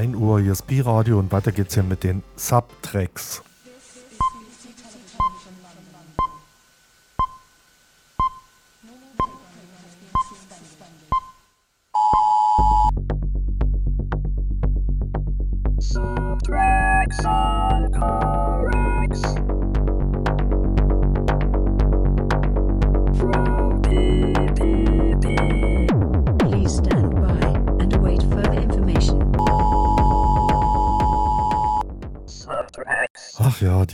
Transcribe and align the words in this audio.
bis 0.00 0.06
1 0.08 0.16
Uhr 0.16 0.40
hier 0.40 0.52
ist 0.52 0.66
B-Radio 0.66 1.18
und 1.18 1.30
weiter 1.30 1.52
geht's 1.52 1.74
hier 1.74 1.82
mit 1.82 2.04
den 2.04 2.22
Subtracks. 2.36 3.42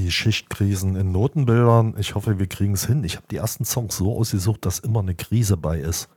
Die 0.06 0.12
Schichtkrisen 0.12 0.95
in 0.95 1.10
Notenbildern. 1.10 1.95
Ich 1.98 2.14
hoffe, 2.14 2.38
wir 2.38 2.47
kriegen 2.47 2.74
es 2.74 2.87
hin. 2.87 3.02
Ich 3.02 3.16
habe 3.16 3.27
die 3.28 3.37
ersten 3.37 3.64
Songs 3.64 3.97
so 3.97 4.17
ausgesucht, 4.17 4.64
dass 4.64 4.78
immer 4.78 5.00
eine 5.00 5.17
Krise 5.17 5.56
bei 5.56 5.80
ist. 5.80 6.08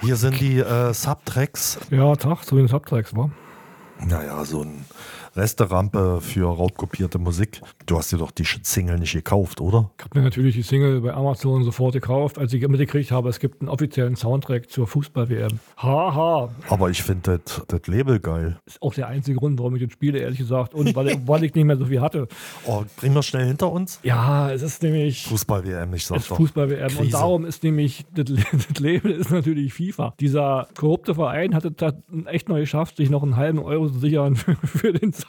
Hier 0.00 0.16
sind 0.16 0.40
die 0.40 0.58
äh, 0.58 0.92
Subtracks. 0.92 1.78
Ja, 1.90 2.16
Tag 2.16 2.42
zu 2.42 2.56
den 2.56 2.66
Subtracks, 2.66 3.14
war. 3.14 3.30
Naja, 4.00 4.44
so 4.44 4.62
ein 4.62 4.84
Resterampe 5.36 6.20
für 6.20 6.46
raubkopierte 6.48 7.18
Musik. 7.18 7.60
Du 7.84 7.98
hast 7.98 8.10
dir 8.10 8.16
doch 8.16 8.30
die 8.30 8.44
Single 8.44 8.98
nicht 8.98 9.12
gekauft, 9.12 9.60
oder? 9.60 9.90
Ich 9.98 10.04
habe 10.04 10.18
mir 10.18 10.24
natürlich 10.24 10.54
die 10.54 10.62
Single 10.62 11.00
bei 11.02 11.12
Amazon 11.12 11.62
sofort 11.62 11.92
gekauft, 11.92 12.38
als 12.38 12.52
ich 12.52 12.66
mitgekriegt 12.66 13.10
habe, 13.10 13.28
es 13.28 13.38
gibt 13.38 13.60
einen 13.60 13.68
offiziellen 13.68 14.16
Soundtrack 14.16 14.70
zur 14.70 14.86
Fußball-WM. 14.86 15.60
Haha. 15.76 16.50
Aber 16.68 16.90
ich 16.90 17.02
finde 17.02 17.40
das 17.68 17.86
Label 17.86 18.18
geil. 18.18 18.58
Ist 18.64 18.80
auch 18.80 18.94
der 18.94 19.08
einzige 19.08 19.38
Grund, 19.38 19.58
warum 19.58 19.76
ich 19.76 19.82
das 19.82 19.92
spiele, 19.92 20.18
ehrlich 20.18 20.38
gesagt. 20.38 20.74
Und 20.74 20.96
weil, 20.96 21.20
weil 21.26 21.44
ich 21.44 21.54
nicht 21.54 21.64
mehr 21.64 21.76
so 21.76 21.84
viel 21.84 22.00
hatte. 22.00 22.28
Oh, 22.64 22.84
bringen 22.96 23.14
wir 23.14 23.22
schnell 23.22 23.46
hinter 23.46 23.70
uns? 23.70 24.00
Ja, 24.02 24.50
es 24.50 24.62
ist 24.62 24.82
nämlich. 24.82 25.26
Fußball-WM, 25.26 25.92
ich 25.94 26.06
sag 26.06 26.26
doch. 26.26 26.36
Fußball-WM. 26.36 26.96
Und 26.96 27.12
darum 27.12 27.44
ist 27.44 27.62
nämlich, 27.62 28.06
das, 28.14 28.24
das 28.68 28.80
Label 28.80 29.12
ist 29.12 29.30
natürlich 29.30 29.74
FIFA. 29.74 30.14
Dieser 30.18 30.68
korrupte 30.76 31.14
Verein 31.14 31.54
hat 31.54 31.64
es 31.64 31.94
echt 32.26 32.48
mal 32.48 32.60
geschafft, 32.60 32.96
sich 32.96 33.10
noch 33.10 33.22
einen 33.22 33.36
halben 33.36 33.58
Euro 33.58 33.88
zu 33.88 33.98
sichern 33.98 34.36
für, 34.36 34.56
für 34.64 34.92
den 34.92 35.12
Soundtrack 35.12 35.25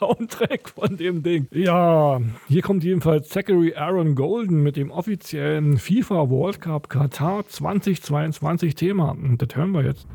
von 0.70 0.96
dem 0.96 1.22
Ding. 1.22 1.46
Ja, 1.50 2.20
hier 2.48 2.62
kommt 2.62 2.84
jedenfalls 2.84 3.28
Zachary 3.28 3.74
Aaron 3.74 4.14
Golden 4.14 4.62
mit 4.62 4.76
dem 4.76 4.90
offiziellen 4.90 5.78
FIFA 5.78 6.30
World 6.30 6.60
Cup 6.60 6.88
Katar 6.88 7.46
2022 7.46 8.74
Thema. 8.74 9.10
Und 9.10 9.42
das 9.42 9.56
hören 9.56 9.72
wir 9.72 9.82
jetzt. 9.82 10.06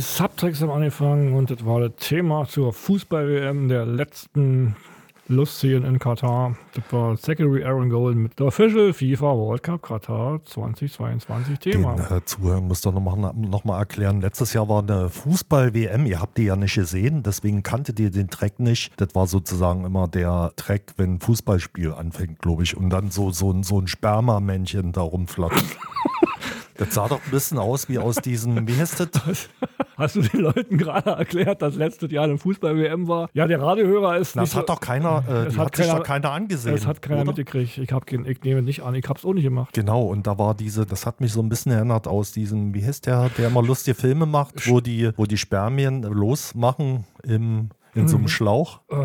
Die 0.00 0.04
Subtracks 0.04 0.62
haben 0.62 0.70
angefangen 0.70 1.34
und 1.34 1.50
das 1.50 1.66
war 1.66 1.78
das 1.78 1.92
Thema 1.96 2.48
zur 2.48 2.72
Fußball-WM 2.72 3.68
der 3.68 3.84
letzten 3.84 4.74
Lustigen 5.28 5.84
in 5.84 5.98
Katar. 5.98 6.56
Das 6.72 6.84
war 6.90 7.18
Zachary 7.18 7.62
Aaron 7.64 7.90
Golden 7.90 8.22
mit 8.22 8.38
der 8.38 8.46
Official 8.46 8.94
FIFA 8.94 9.36
World 9.36 9.62
Cup 9.62 9.82
Katar 9.82 10.42
2022 10.42 11.58
Thema. 11.58 11.96
Den 11.96 12.16
äh, 12.16 12.24
Zuhörer 12.24 12.62
muss 12.62 12.80
doch 12.80 12.94
nochmal 12.94 13.34
noch 13.34 13.64
mal 13.64 13.78
erklären. 13.78 14.22
Letztes 14.22 14.54
Jahr 14.54 14.70
war 14.70 14.82
eine 14.82 15.10
Fußball-WM. 15.10 16.06
Ihr 16.06 16.18
habt 16.18 16.38
die 16.38 16.44
ja 16.44 16.56
nicht 16.56 16.74
gesehen, 16.76 17.22
deswegen 17.22 17.62
kanntet 17.62 18.00
ihr 18.00 18.10
den 18.10 18.30
Track 18.30 18.58
nicht. 18.58 18.98
Das 18.98 19.14
war 19.14 19.26
sozusagen 19.26 19.84
immer 19.84 20.08
der 20.08 20.52
Track, 20.56 20.94
wenn 20.96 21.16
ein 21.16 21.20
Fußballspiel 21.20 21.92
anfängt, 21.92 22.38
glaube 22.38 22.62
ich. 22.62 22.74
Und 22.74 22.88
dann 22.88 23.10
so, 23.10 23.32
so, 23.32 23.54
so 23.62 23.78
ein 23.78 23.86
Spermamännchen 23.86 24.92
da 24.92 25.02
rumflattert. 25.02 25.62
Das 26.80 26.94
sah 26.94 27.08
doch 27.08 27.22
ein 27.22 27.30
bisschen 27.30 27.58
aus 27.58 27.90
wie 27.90 27.98
aus 27.98 28.16
diesem, 28.16 28.66
wie 28.66 28.74
heißt 28.74 29.00
das? 29.00 29.50
Hast 29.98 30.16
du 30.16 30.22
den 30.22 30.40
Leuten 30.40 30.78
gerade 30.78 31.10
erklärt, 31.10 31.60
dass 31.60 31.74
letztes 31.74 32.10
Jahr 32.10 32.24
eine 32.24 32.38
Fußball-WM 32.38 33.06
war? 33.06 33.28
Ja, 33.34 33.46
der 33.46 33.60
Radiohörer 33.60 34.16
ist. 34.16 34.34
Das 34.34 34.56
hat 34.56 34.66
so, 34.66 34.74
doch 34.74 34.80
keiner, 34.80 35.22
äh, 35.28 35.44
das 35.44 35.58
hat, 35.58 35.66
hat 35.66 35.72
keiner, 35.72 35.88
sich 35.88 35.94
doch 35.98 36.02
keiner 36.02 36.30
angesehen. 36.30 36.74
Das 36.74 36.86
hat 36.86 37.02
keiner 37.02 37.20
oder? 37.20 37.32
mitgekriegt. 37.32 37.76
Ich, 37.76 37.92
hab, 37.92 38.10
ich 38.10 38.42
nehme 38.42 38.62
nicht 38.62 38.82
an, 38.82 38.94
ich 38.94 39.06
habe 39.10 39.18
es 39.18 39.26
auch 39.26 39.34
nicht 39.34 39.44
gemacht. 39.44 39.74
Genau, 39.74 40.04
und 40.04 40.26
da 40.26 40.38
war 40.38 40.54
diese, 40.54 40.86
das 40.86 41.04
hat 41.04 41.20
mich 41.20 41.34
so 41.34 41.42
ein 41.42 41.50
bisschen 41.50 41.70
erinnert 41.72 42.08
aus 42.08 42.32
diesem, 42.32 42.72
wie 42.72 42.82
heißt 42.82 43.04
der, 43.04 43.28
der 43.36 43.48
immer 43.48 43.62
lustige 43.62 43.94
Filme 43.94 44.24
macht, 44.24 44.66
wo 44.66 44.80
die, 44.80 45.10
wo 45.18 45.26
die 45.26 45.36
Spermien 45.36 46.02
losmachen 46.02 47.04
im 47.22 47.68
in 47.94 48.08
so 48.08 48.16
einem 48.16 48.24
mhm. 48.24 48.28
Schlauch? 48.28 48.80
Uh, 48.90 48.96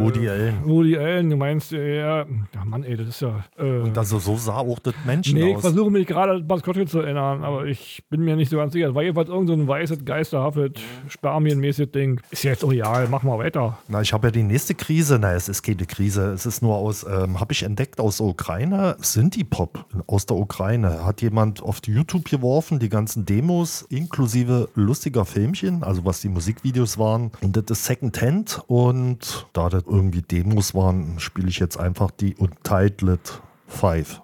Woody 0.00 0.28
Allen. 0.28 0.64
Woody 0.64 0.96
Allen, 0.96 1.30
du 1.30 1.36
meinst, 1.36 1.72
ja, 1.72 1.80
ja 1.80 2.26
Mann, 2.64 2.84
ey, 2.84 2.96
das 2.96 3.08
ist 3.08 3.20
ja. 3.20 3.44
Äh, 3.58 3.80
und 3.80 3.96
also 3.96 4.18
so 4.18 4.36
sah 4.36 4.56
auch 4.58 4.78
das 4.78 4.94
Menschen 5.04 5.34
nee, 5.34 5.42
aus. 5.42 5.46
Nee, 5.46 5.54
ich 5.54 5.60
versuche 5.60 5.90
mich 5.90 6.06
gerade 6.06 6.32
an 6.32 6.46
Maskottchen 6.46 6.86
zu 6.86 7.00
erinnern, 7.00 7.44
aber 7.44 7.66
ich 7.66 8.04
bin 8.10 8.22
mir 8.22 8.36
nicht 8.36 8.50
so 8.50 8.56
ganz 8.56 8.72
sicher. 8.72 8.88
Es 8.88 8.94
war 8.94 9.02
jedenfalls 9.02 9.28
irgend 9.28 9.48
so 9.48 9.54
ein 9.54 9.66
weißes, 9.66 10.04
geisterhaftes, 10.04 10.72
spermienmäßiges 11.08 11.92
Ding. 11.92 12.20
Ist 12.30 12.44
ja 12.44 12.52
jetzt 12.52 12.64
real, 12.68 13.08
mach 13.10 13.22
mal 13.22 13.38
weiter. 13.38 13.78
Na, 13.88 14.00
ich 14.00 14.12
habe 14.12 14.28
ja 14.28 14.30
die 14.30 14.42
nächste 14.42 14.74
Krise. 14.74 15.18
Na, 15.20 15.34
es 15.34 15.48
ist 15.48 15.62
keine 15.62 15.86
Krise. 15.86 16.32
Es 16.32 16.46
ist 16.46 16.62
nur 16.62 16.76
aus, 16.76 17.04
ähm, 17.04 17.40
habe 17.40 17.52
ich 17.52 17.62
entdeckt, 17.62 18.00
aus 18.00 18.18
der 18.18 18.26
Ukraine. 18.26 18.96
Sinti-Pop 19.00 19.86
aus 20.06 20.26
der 20.26 20.36
Ukraine. 20.36 21.04
Hat 21.04 21.22
jemand 21.22 21.62
auf 21.62 21.80
YouTube 21.86 22.28
geworfen, 22.28 22.78
die 22.78 22.88
ganzen 22.88 23.24
Demos 23.24 23.82
inklusive 23.88 24.68
lustiger 24.74 25.24
Filmchen, 25.24 25.82
also 25.82 26.04
was 26.04 26.20
die 26.20 26.28
Musikvideos 26.28 26.98
waren. 26.98 27.30
Und 27.40 27.70
das 27.70 27.71
das 27.72 27.86
Secondhand 27.86 28.62
und 28.66 29.46
da 29.54 29.70
das 29.70 29.84
irgendwie 29.86 30.20
Demos 30.20 30.74
waren, 30.74 31.18
spiele 31.18 31.48
ich 31.48 31.58
jetzt 31.58 31.78
einfach 31.78 32.10
die 32.10 32.34
Untitled 32.34 33.40
5. 33.66 34.20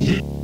Yeah. 0.00 0.37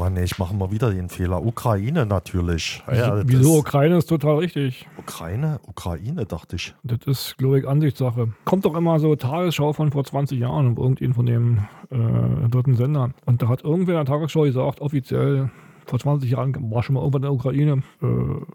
Mann, 0.00 0.16
ich 0.16 0.38
mache 0.38 0.54
mal 0.54 0.70
wieder 0.70 0.90
den 0.90 1.10
Fehler. 1.10 1.44
Ukraine 1.44 2.06
natürlich. 2.06 2.82
Ja, 2.90 3.20
Wieso? 3.22 3.58
Ukraine 3.58 3.98
ist 3.98 4.06
total 4.06 4.38
richtig. 4.38 4.88
Ukraine? 4.96 5.60
Ukraine, 5.68 6.24
dachte 6.24 6.56
ich. 6.56 6.74
Das 6.82 7.00
ist, 7.04 7.36
glaube 7.36 7.58
ich, 7.58 7.68
Ansichtssache. 7.68 8.28
Kommt 8.46 8.64
doch 8.64 8.74
immer 8.74 8.98
so 8.98 9.14
Tagesschau 9.14 9.74
von 9.74 9.92
vor 9.92 10.02
20 10.02 10.40
Jahren 10.40 10.68
und 10.68 10.78
irgendeinen 10.78 11.12
von 11.12 11.26
den 11.26 11.68
äh, 11.90 12.48
dritten 12.48 12.76
Sendern. 12.76 13.12
Und 13.26 13.42
da 13.42 13.48
hat 13.48 13.62
irgendwer 13.62 14.00
in 14.00 14.06
der 14.06 14.14
Tagesschau 14.14 14.44
gesagt, 14.44 14.80
offiziell, 14.80 15.50
vor 15.84 15.98
20 15.98 16.30
Jahren 16.30 16.70
war 16.70 16.82
schon 16.82 16.94
mal 16.94 17.00
irgendwann 17.00 17.20
in 17.20 17.24
der 17.24 17.32
Ukraine. 17.34 17.82
Äh, 18.02 18.46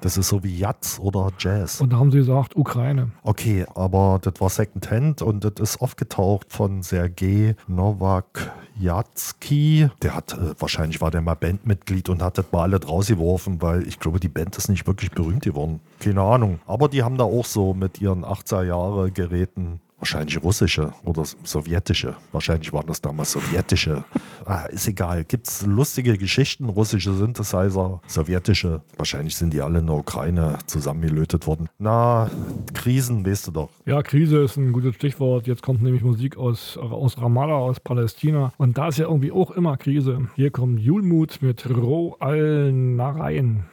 das 0.00 0.16
ist 0.16 0.28
so 0.28 0.42
wie 0.42 0.56
Jazz 0.56 0.98
oder 0.98 1.30
Jazz. 1.38 1.80
Und 1.80 1.92
da 1.92 1.98
haben 1.98 2.10
sie 2.10 2.18
gesagt, 2.18 2.56
Ukraine. 2.56 3.12
Okay, 3.22 3.64
aber 3.74 4.18
das 4.22 4.34
war 4.40 4.48
Second 4.48 4.90
Hand 4.90 5.22
und 5.22 5.44
das 5.44 5.52
ist 5.60 5.80
aufgetaucht 5.80 6.52
von 6.52 6.82
Sergei 6.82 7.54
Novak 7.68 8.50
Jatzki. 8.80 9.88
Der 10.02 10.14
hat, 10.14 10.32
äh, 10.32 10.54
wahrscheinlich 10.58 11.00
war 11.00 11.10
der 11.10 11.20
mal 11.20 11.34
Bandmitglied 11.34 12.08
und 12.08 12.22
hat 12.22 12.38
das 12.38 12.46
mal 12.52 12.62
alle 12.62 12.82
rausgeworfen, 12.82 13.60
weil 13.62 13.86
ich 13.86 13.98
glaube, 13.98 14.20
die 14.20 14.28
Band 14.28 14.56
ist 14.56 14.68
nicht 14.68 14.86
wirklich 14.86 15.10
berühmt 15.10 15.42
geworden. 15.42 15.80
Keine 15.98 16.22
Ahnung. 16.22 16.60
Aber 16.66 16.88
die 16.88 17.02
haben 17.02 17.18
da 17.18 17.24
auch 17.24 17.44
so 17.44 17.74
mit 17.74 18.00
ihren 18.00 18.24
80er 18.24 18.64
Jahre 18.64 19.10
Geräten 19.10 19.80
Wahrscheinlich 20.00 20.42
russische 20.42 20.94
oder 21.04 21.24
sowjetische. 21.44 22.16
Wahrscheinlich 22.32 22.72
waren 22.72 22.86
das 22.86 23.02
damals 23.02 23.32
sowjetische. 23.32 24.02
Ah, 24.46 24.64
ist 24.64 24.88
egal. 24.88 25.24
Gibt 25.24 25.46
es 25.46 25.66
lustige 25.66 26.16
Geschichten, 26.16 26.70
russische 26.70 27.12
Synthesizer, 27.12 28.00
sowjetische. 28.06 28.80
Wahrscheinlich 28.96 29.36
sind 29.36 29.52
die 29.52 29.60
alle 29.60 29.80
in 29.80 29.86
der 29.86 29.96
Ukraine 29.96 30.58
zusammengelötet 30.66 31.46
worden. 31.46 31.68
Na, 31.78 32.30
Krisen, 32.72 33.26
weißt 33.26 33.48
du 33.48 33.50
doch. 33.52 33.68
Ja, 33.84 34.02
Krise 34.02 34.38
ist 34.38 34.56
ein 34.56 34.72
gutes 34.72 34.94
Stichwort. 34.94 35.46
Jetzt 35.46 35.62
kommt 35.62 35.82
nämlich 35.82 36.02
Musik 36.02 36.38
aus, 36.38 36.78
aus 36.78 37.18
Ramallah, 37.18 37.58
aus 37.58 37.78
Palästina. 37.78 38.54
Und 38.56 38.78
da 38.78 38.88
ist 38.88 38.96
ja 38.96 39.06
irgendwie 39.06 39.32
auch 39.32 39.50
immer 39.50 39.76
Krise. 39.76 40.28
Hier 40.34 40.50
kommt 40.50 40.80
Julmut 40.80 41.42
mit 41.42 41.68
Ro 41.68 42.16
al-Narain. 42.20 43.64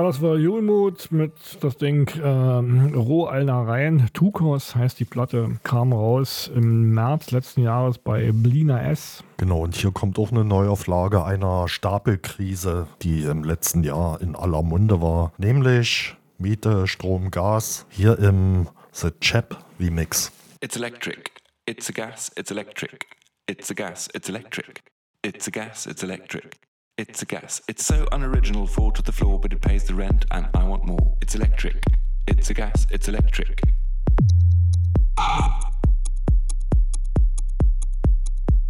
Ja, 0.00 0.06
das 0.06 0.22
war 0.22 0.36
Julmut 0.38 1.12
mit 1.12 1.34
das 1.60 1.76
Ding 1.76 2.10
ähm, 2.24 2.94
Rohalnereien. 2.94 4.08
Tukos 4.14 4.74
heißt 4.74 4.98
die 4.98 5.04
Platte, 5.04 5.58
kam 5.62 5.92
raus 5.92 6.50
im 6.54 6.94
März 6.94 7.32
letzten 7.32 7.64
Jahres 7.64 7.98
bei 7.98 8.32
Blina 8.32 8.82
S. 8.90 9.22
Genau, 9.36 9.60
und 9.60 9.76
hier 9.76 9.90
kommt 9.90 10.18
auch 10.18 10.32
eine 10.32 10.42
Neuauflage 10.42 11.22
einer 11.22 11.68
Stapelkrise, 11.68 12.86
die 13.02 13.24
im 13.24 13.44
letzten 13.44 13.82
Jahr 13.82 14.22
in 14.22 14.34
aller 14.36 14.62
Munde 14.62 15.02
war, 15.02 15.34
nämlich 15.36 16.16
Miete, 16.38 16.86
Strom, 16.86 17.30
Gas, 17.30 17.84
hier 17.90 18.18
im 18.20 18.68
The 18.92 19.10
Chap 19.20 19.62
Remix. 19.78 20.32
It's 20.62 20.76
electric. 20.76 21.30
It's 21.66 21.90
a 21.90 21.92
gas. 21.92 22.32
It's 22.38 22.50
electric. 22.50 23.04
It's 23.46 23.70
a 23.70 23.74
gas. 23.74 24.08
It's 24.14 24.30
electric. 24.30 24.80
It's 25.22 25.46
a 25.46 25.50
gas. 25.50 25.84
It's 25.84 26.02
electric. 26.02 26.56
It's 27.00 27.22
a 27.22 27.24
gas. 27.24 27.62
It's 27.66 27.86
so 27.86 28.06
unoriginal, 28.12 28.66
fall 28.66 28.90
to 28.90 29.00
the 29.00 29.10
floor, 29.10 29.40
but 29.40 29.54
it 29.54 29.62
pays 29.62 29.84
the 29.84 29.94
rent, 29.94 30.26
and 30.32 30.46
I 30.52 30.64
want 30.64 30.84
more. 30.84 31.16
It's 31.22 31.34
electric. 31.34 31.82
It's 32.26 32.50
a 32.50 32.54
gas. 32.54 32.86
It's 32.90 33.08
electric. 33.08 33.62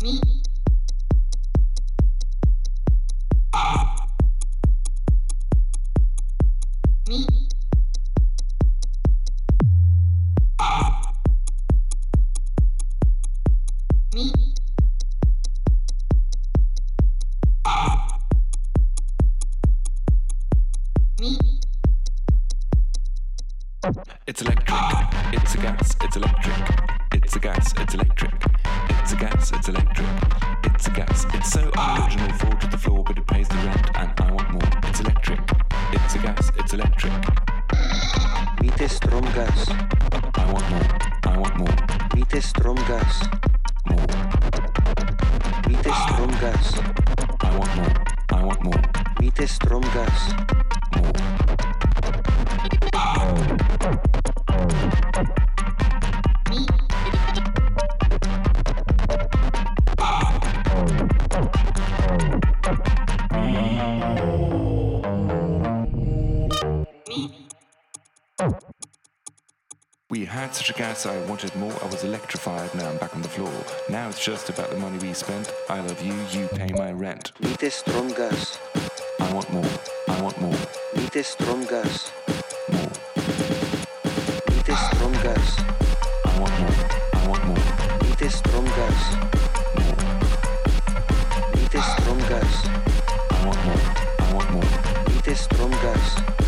Me. 0.00 0.20
Me. 7.08 7.26
It's 24.26 24.40
electric. 24.40 24.78
It's 25.34 25.54
a 25.54 25.58
gas. 25.58 25.94
It's 26.00 26.16
electric. 26.16 26.54
It's 27.12 27.36
a 27.36 27.38
gas. 27.38 27.74
It's 27.76 27.94
electric. 27.94 28.32
It's 28.88 29.12
a 29.12 29.16
gas. 29.16 29.52
It's 29.52 29.68
electric. 29.68 30.06
It's 30.64 30.86
a 30.86 30.90
gas. 30.90 31.26
It's 31.34 31.50
so 31.50 31.70
unoriginal, 31.76 32.32
fall 32.38 32.56
to 32.56 32.66
the 32.68 32.78
floor, 32.78 33.04
but 33.04 33.18
it 33.18 33.26
pays 33.26 33.48
the 33.48 33.56
rent, 33.56 33.90
and 33.96 34.18
I 34.18 34.32
want 34.32 34.50
more. 34.50 34.70
It's 34.84 35.00
electric. 35.00 35.40
It's 35.92 36.14
a 36.14 36.18
gas. 36.20 36.50
It's 36.56 36.72
electric. 36.72 37.12
Miete 38.62 38.88
Stromgas. 38.88 39.68
I 40.38 40.50
want 40.50 40.70
more. 40.70 40.88
I 41.24 41.36
want 41.36 41.56
more. 41.58 41.76
Miete 42.14 42.40
Stromgas. 42.40 43.28
More. 43.90 44.06
Miete 45.68 45.92
Stromgas. 45.92 46.80
I 47.44 47.58
want 47.58 47.76
more 47.76 48.19
move, 48.64 48.74
the 49.18 49.26
It 49.26 49.38
is 49.40 49.50
strong 49.52 49.82
gas. 49.82 50.34
We 70.10 70.24
had 70.24 70.52
such 70.52 70.70
a 70.70 70.72
gas, 70.72 71.06
I 71.06 71.16
wanted 71.26 71.54
more. 71.54 71.72
I 71.84 71.86
was 71.86 72.02
electrified, 72.02 72.74
now 72.74 72.90
I'm 72.90 72.96
back 72.96 73.14
on 73.14 73.22
the 73.22 73.28
floor. 73.28 73.52
Now 73.88 74.08
it's 74.08 74.18
just 74.18 74.48
about 74.48 74.70
the 74.70 74.76
money 74.76 74.98
we 74.98 75.12
spent. 75.14 75.54
I 75.68 75.78
love 75.78 76.02
you, 76.02 76.12
you 76.32 76.48
pay 76.48 76.72
my 76.72 76.90
rent. 76.90 77.30
Miete 77.40 77.70
Stromgas. 77.70 78.58
I 79.20 79.32
want 79.32 79.48
more. 79.52 79.70
I 80.08 80.20
want 80.20 80.40
more. 80.40 80.58
Miete 80.96 81.22
Stromgas. 81.22 82.10
More. 82.72 82.90
Miete 84.50 84.74
Stromgas. 84.74 85.64
I 86.26 86.40
want 86.40 86.58
more. 86.58 86.76
I 87.14 87.28
want 87.28 87.46
more. 87.46 87.64
Miete 88.02 88.30
Stromgas. 88.32 89.00
Miete 91.54 91.80
Stromgas. 91.92 92.52
I 93.30 93.46
want 93.46 93.64
more. 93.64 93.82
I 94.18 94.34
want 94.34 94.50
more. 94.50 94.70
Miete 95.06 95.36
Stromgas. 95.36 96.04
Miete 96.26 96.39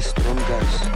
Miete 0.00 0.89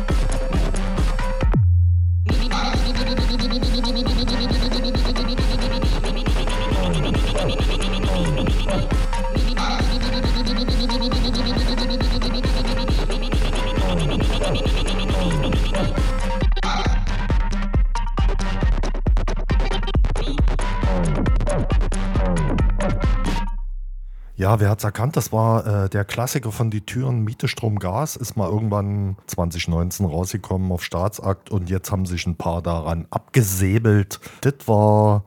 Ja, 24.44 24.60
wer 24.60 24.68
hat's 24.68 24.84
erkannt? 24.84 25.16
Das 25.16 25.32
war 25.32 25.84
äh, 25.84 25.88
der 25.88 26.04
Klassiker 26.04 26.52
von 26.52 26.70
Die 26.70 26.82
Türen 26.82 27.24
Miete, 27.24 27.48
Strom, 27.48 27.78
Gas. 27.78 28.14
Ist 28.14 28.36
mal 28.36 28.46
irgendwann 28.46 29.16
2019 29.26 30.04
rausgekommen 30.04 30.70
auf 30.70 30.84
Staatsakt 30.84 31.50
und 31.50 31.70
jetzt 31.70 31.90
haben 31.90 32.04
sich 32.04 32.26
ein 32.26 32.36
paar 32.36 32.60
daran 32.60 33.06
abgesäbelt. 33.08 34.20
Das 34.42 34.68
war 34.68 35.24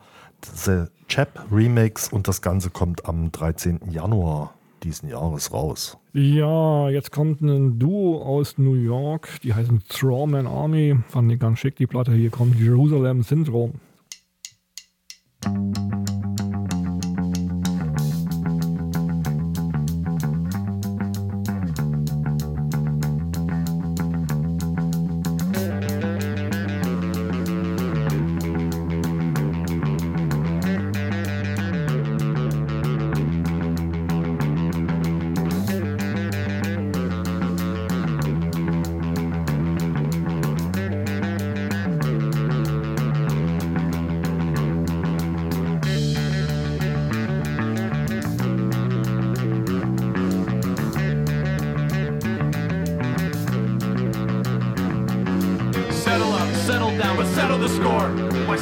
The 0.53 0.83
Chap 1.07 1.47
Remix 1.51 2.09
und 2.09 2.27
das 2.27 2.43
Ganze 2.43 2.69
kommt 2.69 3.07
am 3.07 3.31
13. 3.31 3.89
Januar 3.89 4.53
diesen 4.83 5.09
Jahres 5.09 5.51
raus. 5.51 5.97
Ja, 6.13 6.87
jetzt 6.89 7.11
kommt 7.11 7.41
ein 7.41 7.79
Duo 7.79 8.21
aus 8.21 8.59
New 8.59 8.75
York, 8.75 9.29
die 9.41 9.55
heißen 9.55 9.81
Strawman 9.91 10.45
Army. 10.45 10.95
Fand 11.07 11.31
ich 11.31 11.39
ganz 11.39 11.57
schick, 11.57 11.75
die 11.77 11.87
Platte. 11.87 12.11
Hier 12.11 12.29
kommt 12.29 12.59
Jerusalem 12.59 13.23
Syndrome. 13.23 13.73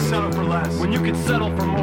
Settle 0.05 0.31
for 0.31 0.43
less 0.43 0.79
when 0.79 0.91
you 0.91 0.99
can 0.99 1.15
settle 1.15 1.49
for 1.57 1.65
more? 1.65 1.74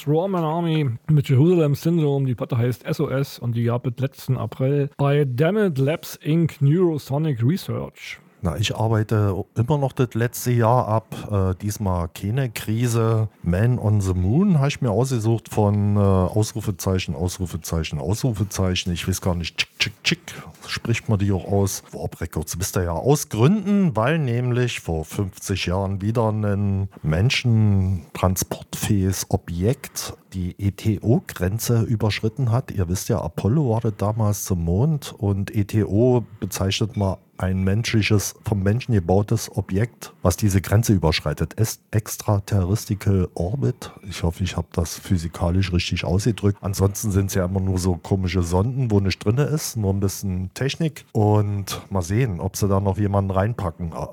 Die 0.00 0.04
Strawman 0.04 0.44
Army 0.44 0.90
mit 1.10 1.28
Jerusalem 1.28 1.74
Syndrome. 1.74 2.24
Die 2.24 2.34
Platte 2.34 2.56
heißt 2.56 2.86
SOS 2.90 3.38
und 3.38 3.54
die 3.54 3.64
gab 3.64 3.86
es 3.86 3.98
letzten 3.98 4.38
April 4.38 4.88
bei 4.96 5.26
Dammit 5.26 5.76
Labs 5.76 6.16
Inc. 6.16 6.62
Neurosonic 6.62 7.42
Research. 7.42 8.18
Na, 8.42 8.56
ich 8.56 8.74
arbeite 8.74 9.44
immer 9.54 9.76
noch 9.76 9.92
das 9.92 10.14
letzte 10.14 10.52
Jahr 10.52 10.88
ab. 10.88 11.14
Äh, 11.30 11.54
diesmal 11.60 12.08
keine 12.08 12.48
Krise. 12.48 13.28
Man 13.42 13.78
on 13.78 14.00
the 14.00 14.14
Moon 14.14 14.58
habe 14.58 14.68
ich 14.68 14.80
mir 14.80 14.90
ausgesucht 14.90 15.52
von 15.52 15.96
äh, 15.96 16.00
Ausrufezeichen, 16.00 17.14
Ausrufezeichen, 17.14 17.98
Ausrufezeichen. 17.98 18.94
Ich 18.94 19.06
weiß 19.06 19.20
gar 19.20 19.34
nicht, 19.34 19.58
tschick, 19.58 19.72
tschick, 19.78 19.92
tschick, 20.26 20.42
spricht 20.66 21.10
man 21.10 21.18
die 21.18 21.32
auch 21.32 21.44
aus. 21.44 21.82
Warp 21.92 22.18
Records 22.22 22.58
wisst 22.58 22.78
ihr 22.78 22.84
ja 22.84 22.92
aus 22.92 23.28
Gründen, 23.28 23.94
weil 23.94 24.18
nämlich 24.18 24.80
vor 24.80 25.04
50 25.04 25.66
Jahren 25.66 26.00
wieder 26.00 26.30
ein 26.30 26.88
menschentransportfähiges 27.02 29.26
Objekt 29.28 30.14
die 30.32 30.54
ETO-Grenze 30.58 31.82
überschritten 31.82 32.52
hat. 32.52 32.70
Ihr 32.70 32.88
wisst 32.88 33.10
ja, 33.10 33.20
Apollo 33.20 33.68
war 33.68 33.80
damals 33.90 34.44
zum 34.44 34.64
Mond 34.64 35.12
und 35.18 35.54
ETO 35.54 36.24
bezeichnet 36.38 36.96
man 36.96 37.16
ein 37.40 37.64
menschliches, 37.64 38.34
vom 38.46 38.62
Menschen 38.62 38.92
gebautes 38.92 39.50
Objekt, 39.56 40.12
was 40.22 40.36
diese 40.36 40.60
Grenze 40.60 40.92
überschreitet. 40.92 41.54
Es 41.56 41.80
Extraterrestrial 41.90 43.28
Orbit. 43.34 43.90
Ich 44.08 44.22
hoffe, 44.22 44.44
ich 44.44 44.56
habe 44.56 44.66
das 44.72 44.98
physikalisch 44.98 45.72
richtig 45.72 46.04
ausgedrückt. 46.04 46.58
Ansonsten 46.60 47.10
sind 47.10 47.26
es 47.26 47.34
ja 47.34 47.46
immer 47.46 47.60
nur 47.60 47.78
so 47.78 47.96
komische 47.96 48.42
Sonden, 48.42 48.90
wo 48.90 49.00
nicht 49.00 49.24
drin 49.24 49.38
ist, 49.38 49.76
nur 49.76 49.92
ein 49.94 50.00
bisschen 50.00 50.52
Technik. 50.52 51.06
Und 51.12 51.80
mal 51.90 52.02
sehen, 52.02 52.40
ob 52.40 52.56
sie 52.56 52.68
da 52.68 52.78
noch 52.78 52.98
jemanden 52.98 53.30
reinpacken. 53.30 53.92
Ah, 53.94 54.10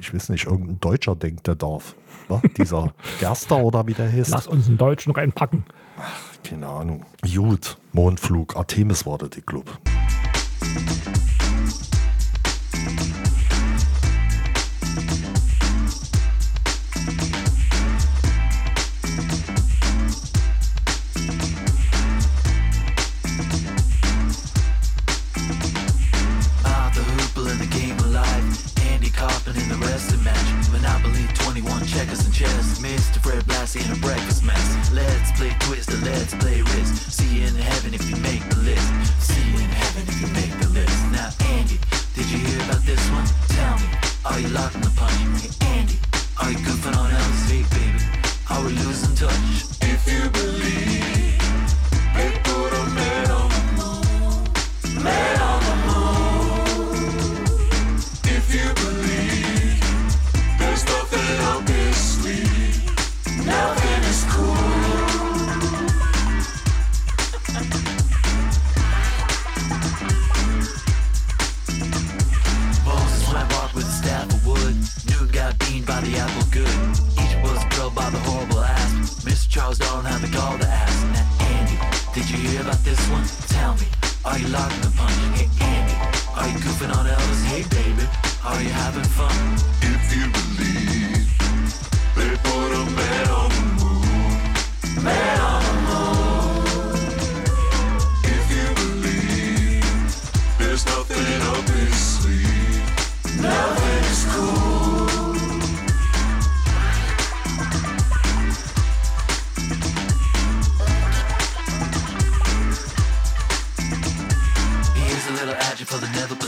Ich 0.00 0.12
weiß 0.14 0.30
nicht, 0.30 0.46
irgendein 0.46 0.80
Deutscher 0.80 1.14
denkt, 1.14 1.46
der 1.46 1.56
darf. 1.56 1.94
Was? 2.28 2.40
Dieser 2.56 2.94
Gerster 3.20 3.58
oder 3.58 3.86
wie 3.86 3.92
der 3.94 4.10
heißt. 4.10 4.30
Lass 4.30 4.46
uns 4.46 4.68
einen 4.68 4.78
Deutschen 4.78 5.12
reinpacken. 5.12 5.64
Keine 6.42 6.66
Ahnung. 6.66 7.04
Gut, 7.22 7.76
Mondflug, 7.92 8.56
Artemis 8.56 9.04
war 9.04 9.18
die 9.18 9.42
Club. 9.42 9.78
Mr. 33.04 33.20
Fred 33.22 33.44
Blassie 33.44 33.84
in 33.84 33.92
a 33.92 34.00
breakfast 34.00 34.42
mess. 34.44 34.90
Let's 34.90 35.30
play 35.32 35.54
Twister, 35.60 35.96
let's 35.98 36.34
play 36.36 36.62
Risk. 36.62 36.94
See 37.12 37.40
you 37.40 37.46
in 37.48 37.54
heaven 37.54 37.92
if 37.92 38.08
you 38.08 38.16
make 38.16 38.42
the 38.48 38.56
list. 38.64 38.88
See 39.20 39.44
you 39.50 39.58
in 39.60 39.68
heaven 39.68 40.02
if 40.08 40.20
you 40.22 40.28
make 40.28 40.54
the 40.60 40.68
list. 40.70 40.96
Now, 41.12 41.28
Andy, 41.52 41.78
did 42.14 42.30
you 42.30 42.38
hear 42.38 42.60
about 42.64 42.80
this 42.88 43.04
one? 43.10 43.26
Tell 43.48 43.76
me, 43.76 43.88
are 44.24 44.40
you 44.40 44.48
locking 44.48 44.80
the 44.80 44.92
punch? 44.96 45.52
Andy, 45.76 45.98
are 46.40 46.50
you 46.50 46.58
goofing 46.64 46.96
on 46.96 47.10
Ellis? 47.10 47.50
Hey, 47.50 47.64
baby, 47.76 48.04
are 48.48 48.64
we 48.64 48.72
losing 48.72 49.14
touch? 49.14 49.52
If 49.84 50.08
you 50.08 50.24
believe, 50.30 51.44
they 52.16 52.30
put 52.48 52.72
a 52.72 52.84
man 52.96 53.30
on 53.30 53.48
the 53.52 53.64
moon. 53.76 55.04
Man 55.04 55.43
the 76.04 76.18
apple 76.18 76.46
good. 76.50 76.68
Egypt 77.22 77.42
was 77.42 77.64
grilled 77.70 77.94
by 77.94 78.08
the 78.10 78.18
horrible 78.28 78.60
ass. 78.60 79.24
Mr. 79.24 79.48
Charles 79.48 79.78
Darwin 79.78 80.04
had 80.04 80.20
to 80.20 80.30
call 80.36 80.56
the 80.58 80.68
ass. 80.68 80.96
Now, 81.14 81.46
Andy, 81.56 81.78
did 82.14 82.28
you 82.30 82.36
hear 82.36 82.60
about 82.60 82.82
this 82.84 83.00
one? 83.08 83.24
Tell 83.48 83.74
me, 83.80 83.86
are 84.24 84.38
you 84.38 84.48
locking 84.48 84.82
the 84.82 84.92
punch? 84.96 85.16
Hey, 85.38 85.48
Andy, 85.64 85.96
are 86.36 86.48
you 86.48 86.58
goofing 86.64 86.92
on 86.94 87.06
Elvis? 87.06 87.42
Hey, 87.48 87.62
baby, 87.72 88.04
are 88.44 88.60
you 88.62 88.72
having 88.84 89.08
fun? 89.16 89.36
If 89.80 90.04
you 90.14 90.24
believe 90.38 91.24
they 92.16 92.30
put 92.48 92.70
a 92.80 92.84
man 93.00 93.26
on 93.40 93.50
the 93.56 93.64
moon, 93.80 95.04
man 95.04 95.43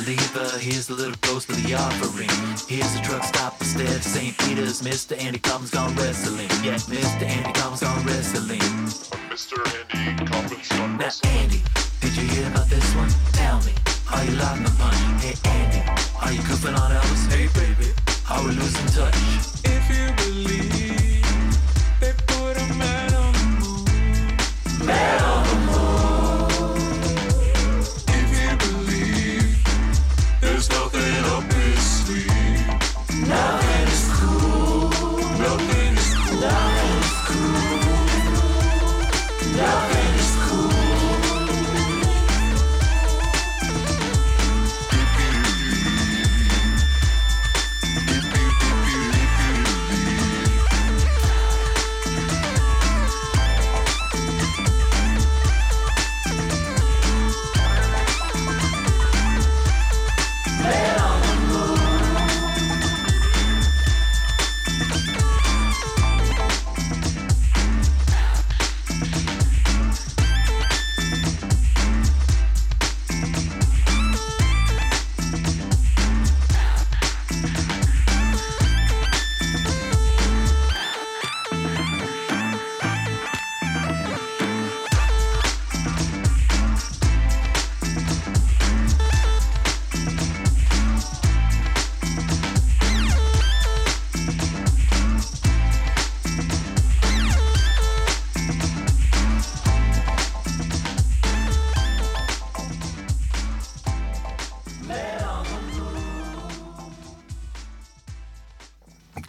believer. 0.07 0.59
Here's 0.59 0.87
the 0.87 0.95
little 0.95 1.19
ghost 1.21 1.51
of 1.51 1.57
the 1.64 1.75
offering. 1.75 2.31
Here's 2.69 2.92
the 2.95 3.03
truck 3.03 3.25
stop 3.25 3.61
instead 3.61 3.90
of 3.90 4.05
St. 4.05 4.38
Peter's. 4.38 4.81
Mr. 4.83 5.21
Andy 5.21 5.40
Collins 5.40 5.71
gone 5.71 5.95
wrestling. 5.97 6.49
Yeah, 6.62 6.79
Mr. 6.87 7.23
Andy 7.23 7.53
Collins 7.53 7.81
gone 7.81 8.05
wrestling. 8.07 8.61
Mr. 9.35 9.59
Andy 9.95 10.25
Coppins 10.25 10.71
on 10.79 10.99
Now, 10.99 11.11
Andy, 11.40 11.61
did 12.01 12.16
you 12.16 12.23
hear 12.29 12.47
about 12.47 12.69
this 12.69 12.87
one? 12.95 13.11
Tell 13.33 13.59
me, 13.66 13.73
are 14.12 14.25
you 14.25 14.37
locking 14.38 14.62
the 14.62 14.75
punch? 14.79 14.97
Hey, 15.25 15.35
Andy, 15.51 15.83
are 16.23 16.33
you 16.33 16.42
goofing 16.47 16.79
on 16.79 16.90
Elvis? 16.92 17.27
Hey, 17.33 17.49
baby, 17.59 17.90
are 18.31 18.42
we 18.45 18.53
losing 18.55 18.87
touch? 18.95 19.16
If 19.66 19.85
you 19.90 20.07
believe 20.23 21.27
they 21.99 22.12
put 22.31 22.55
a 22.55 22.75
man 22.79 23.12
on 23.14 23.33
the 23.33 23.47
moon, 23.59 24.87
man 24.87 25.23
on 25.25 25.45
No! 33.26 33.56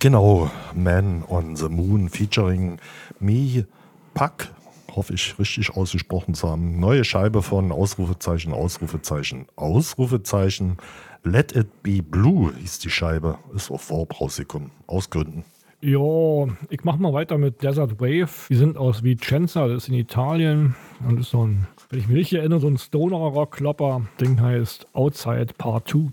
Genau, 0.07 0.49
Man 0.73 1.25
on 1.27 1.57
the 1.57 1.67
Moon 1.67 2.07
featuring 2.07 2.79
Me 3.19 3.65
Pak, 4.13 4.47
hoffe 4.95 5.13
ich 5.13 5.37
richtig 5.37 5.75
ausgesprochen 5.75 6.33
zu 6.33 6.47
haben. 6.47 6.79
Neue 6.79 7.03
Scheibe 7.03 7.41
von 7.41 7.73
Ausrufezeichen, 7.73 8.53
Ausrufezeichen, 8.53 9.47
Ausrufezeichen. 9.57 10.77
Let 11.25 11.53
It 11.57 11.83
Be 11.83 12.01
Blue 12.01 12.53
hieß 12.57 12.79
die 12.79 12.89
Scheibe. 12.89 13.37
Ist 13.53 13.69
auf 13.69 13.91
Warp 13.91 14.21
rausgekommen. 14.21 14.71
Aus 14.87 15.09
Gründen. 15.09 15.43
Jo, 15.81 16.51
ich 16.69 16.85
mach 16.85 16.95
mal 16.95 17.11
weiter 17.11 17.37
mit 17.37 17.61
Desert 17.61 17.99
Wave. 17.99 18.47
Die 18.47 18.55
sind 18.55 18.77
aus 18.77 19.03
Vicenza, 19.03 19.67
das 19.67 19.83
ist 19.83 19.89
in 19.89 19.95
Italien. 19.95 20.75
Und 21.05 21.19
ist 21.19 21.31
so 21.31 21.45
ein, 21.45 21.67
wenn 21.89 21.99
ich 21.99 22.07
mich 22.07 22.17
richtig 22.17 22.39
erinnere, 22.39 22.61
so 22.61 22.67
ein 22.67 22.77
Stoner-Rock-Klopper. 22.77 24.03
Ding 24.21 24.39
heißt 24.39 24.87
Outside 24.93 25.47
Part 25.57 25.89
2. 25.89 26.11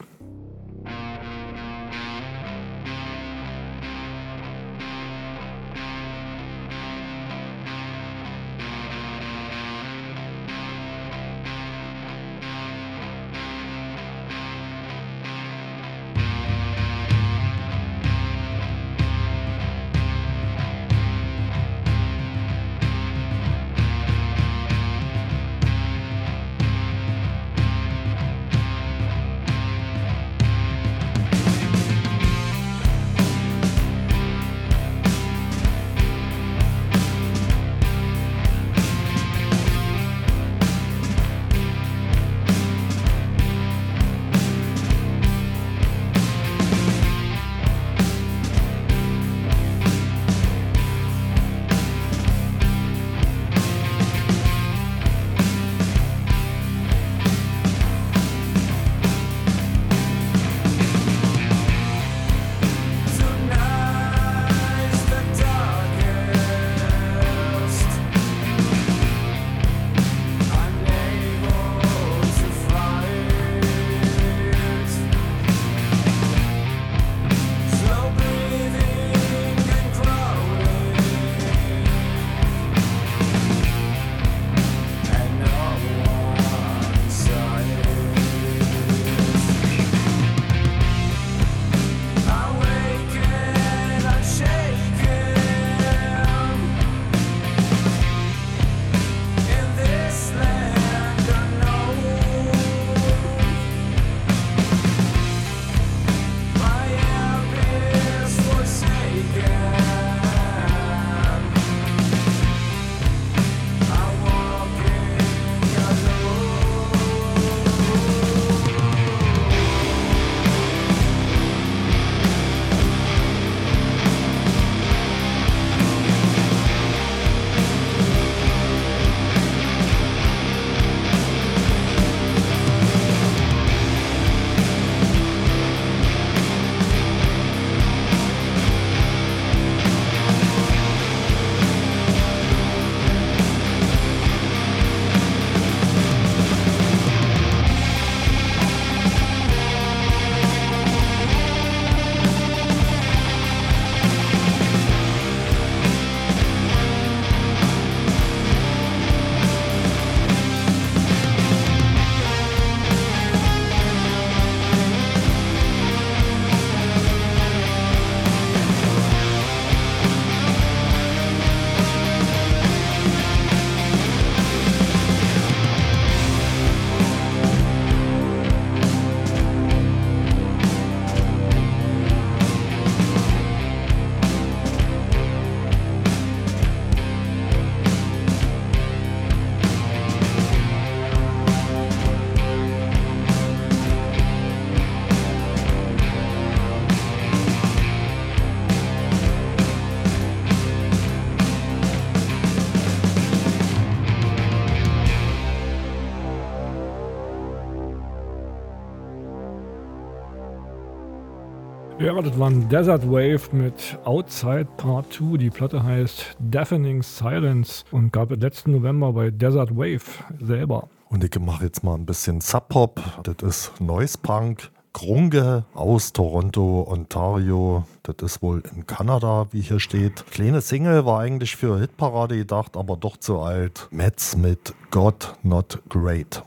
Ja, 212.14 212.22
das 212.22 212.38
war 212.38 212.48
Desert 212.48 213.10
Wave 213.10 213.40
mit 213.50 213.98
Outside 214.04 214.68
Part 214.76 215.12
2. 215.12 215.36
Die 215.36 215.50
Platte 215.50 215.82
heißt 215.82 216.36
Deafening 216.38 217.02
Silence 217.02 217.84
und 217.90 218.12
gab 218.12 218.30
es 218.30 218.38
letzten 218.38 218.70
November 218.70 219.12
bei 219.12 219.30
Desert 219.32 219.76
Wave 219.76 220.04
selber. 220.40 220.88
Und 221.08 221.24
ich 221.24 221.40
mache 221.40 221.64
jetzt 221.64 221.82
mal 221.82 221.96
ein 221.96 222.06
bisschen 222.06 222.40
Sub-Pop. 222.40 223.02
Das 223.24 223.42
ist 223.42 223.80
Noise 223.80 224.18
Punk. 224.22 224.70
Grunge 224.92 225.64
aus 225.74 226.12
Toronto, 226.12 226.86
Ontario. 226.88 227.82
Das 228.04 228.14
ist 228.22 228.42
wohl 228.42 228.62
in 228.76 228.86
Kanada, 228.86 229.48
wie 229.50 229.62
hier 229.62 229.80
steht. 229.80 230.24
Kleine 230.30 230.60
Single 230.60 231.04
war 231.04 231.18
eigentlich 231.18 231.56
für 231.56 231.80
Hitparade 231.80 232.36
gedacht, 232.36 232.76
aber 232.76 232.96
doch 232.96 233.16
zu 233.16 233.40
alt. 233.40 233.88
Metz 233.90 234.36
mit 234.36 234.72
God 234.92 235.34
Not 235.42 235.82
Great. 235.88 236.44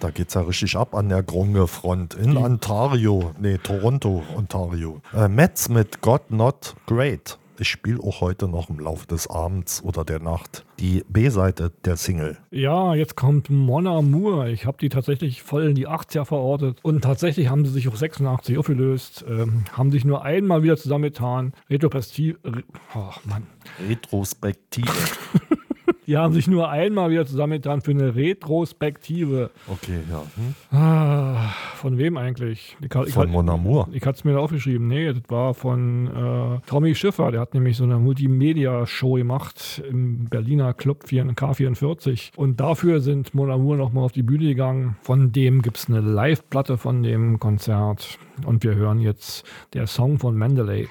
Da 0.00 0.10
geht's 0.10 0.34
ja 0.34 0.40
richtig 0.40 0.76
ab 0.76 0.94
an 0.94 1.08
der 1.08 1.22
Grunge-Front 1.22 2.14
in 2.14 2.36
Ontario. 2.36 3.32
Nee, 3.38 3.58
Toronto, 3.58 4.22
Ontario. 4.34 5.00
Äh, 5.14 5.28
Metz 5.28 5.68
mit 5.68 6.00
God 6.00 6.30
Not 6.30 6.74
Great. 6.86 7.38
Ich 7.58 7.68
spiele 7.68 8.00
auch 8.00 8.22
heute 8.22 8.48
noch 8.48 8.70
im 8.70 8.80
Laufe 8.80 9.06
des 9.06 9.28
Abends 9.28 9.82
oder 9.84 10.02
der 10.02 10.18
Nacht 10.18 10.64
die 10.78 11.04
B-Seite 11.06 11.70
der 11.84 11.98
Single. 11.98 12.38
Ja, 12.50 12.94
jetzt 12.94 13.16
kommt 13.16 13.50
Mon 13.50 13.86
Amour. 13.86 14.46
Ich 14.46 14.64
habe 14.64 14.78
die 14.80 14.88
tatsächlich 14.88 15.42
voll 15.42 15.68
in 15.68 15.74
die 15.74 15.86
80er 15.86 16.24
verortet. 16.24 16.78
Und 16.82 17.02
tatsächlich 17.02 17.50
haben 17.50 17.66
sie 17.66 17.72
sich 17.72 17.86
auf 17.86 17.98
86 17.98 18.56
aufgelöst, 18.56 19.26
ähm, 19.28 19.64
haben 19.72 19.90
sich 19.90 20.06
nur 20.06 20.24
einmal 20.24 20.62
wieder 20.62 20.78
zusammengetan. 20.78 21.52
Retroperspektive. 21.68 22.38
Re 22.44 22.64
oh, 22.94 23.10
Mann. 23.24 23.46
Retrospektive. 23.86 24.88
Die 26.10 26.16
haben 26.16 26.32
sich 26.32 26.48
nur 26.48 26.68
einmal 26.68 27.08
wieder 27.10 27.24
zusammengetan 27.24 27.82
für 27.82 27.92
eine 27.92 28.16
Retrospektive. 28.16 29.52
Okay, 29.68 30.00
ja. 30.10 30.22
Hm? 30.34 30.76
Ah, 30.76 31.50
von 31.76 31.98
wem 31.98 32.16
eigentlich? 32.16 32.76
Ich, 32.80 32.92
ich, 33.06 33.14
Von 33.14 33.30
Mon 33.30 33.48
Amour. 33.48 33.86
ich 33.92 34.04
hatte 34.04 34.18
es 34.18 34.24
mir 34.24 34.32
da 34.32 34.40
aufgeschrieben. 34.40 34.88
Nee, 34.88 35.12
das 35.12 35.22
war 35.28 35.54
von 35.54 36.08
äh, 36.08 36.66
Tommy 36.66 36.96
Schiffer. 36.96 37.30
Der 37.30 37.40
hat 37.40 37.54
nämlich 37.54 37.76
so 37.76 37.84
eine 37.84 38.00
Multimedia-Show 38.00 39.12
gemacht 39.12 39.84
im 39.88 40.24
Berliner 40.24 40.74
Club 40.74 41.06
4, 41.06 41.26
K44. 41.26 42.32
Und 42.34 42.58
dafür 42.58 42.98
sind 42.98 43.32
Mon 43.32 43.48
Amour 43.48 43.76
nochmal 43.76 44.02
auf 44.02 44.10
die 44.10 44.24
Bühne 44.24 44.46
gegangen. 44.46 44.96
Von 45.02 45.30
dem 45.30 45.62
gibt 45.62 45.76
es 45.76 45.88
eine 45.88 46.00
Live-Platte 46.00 46.76
von 46.76 47.04
dem 47.04 47.38
Konzert. 47.38 48.18
Und 48.44 48.64
wir 48.64 48.74
hören 48.74 48.98
jetzt 48.98 49.44
der 49.74 49.86
Song 49.86 50.18
von 50.18 50.36
Mendeley. 50.36 50.88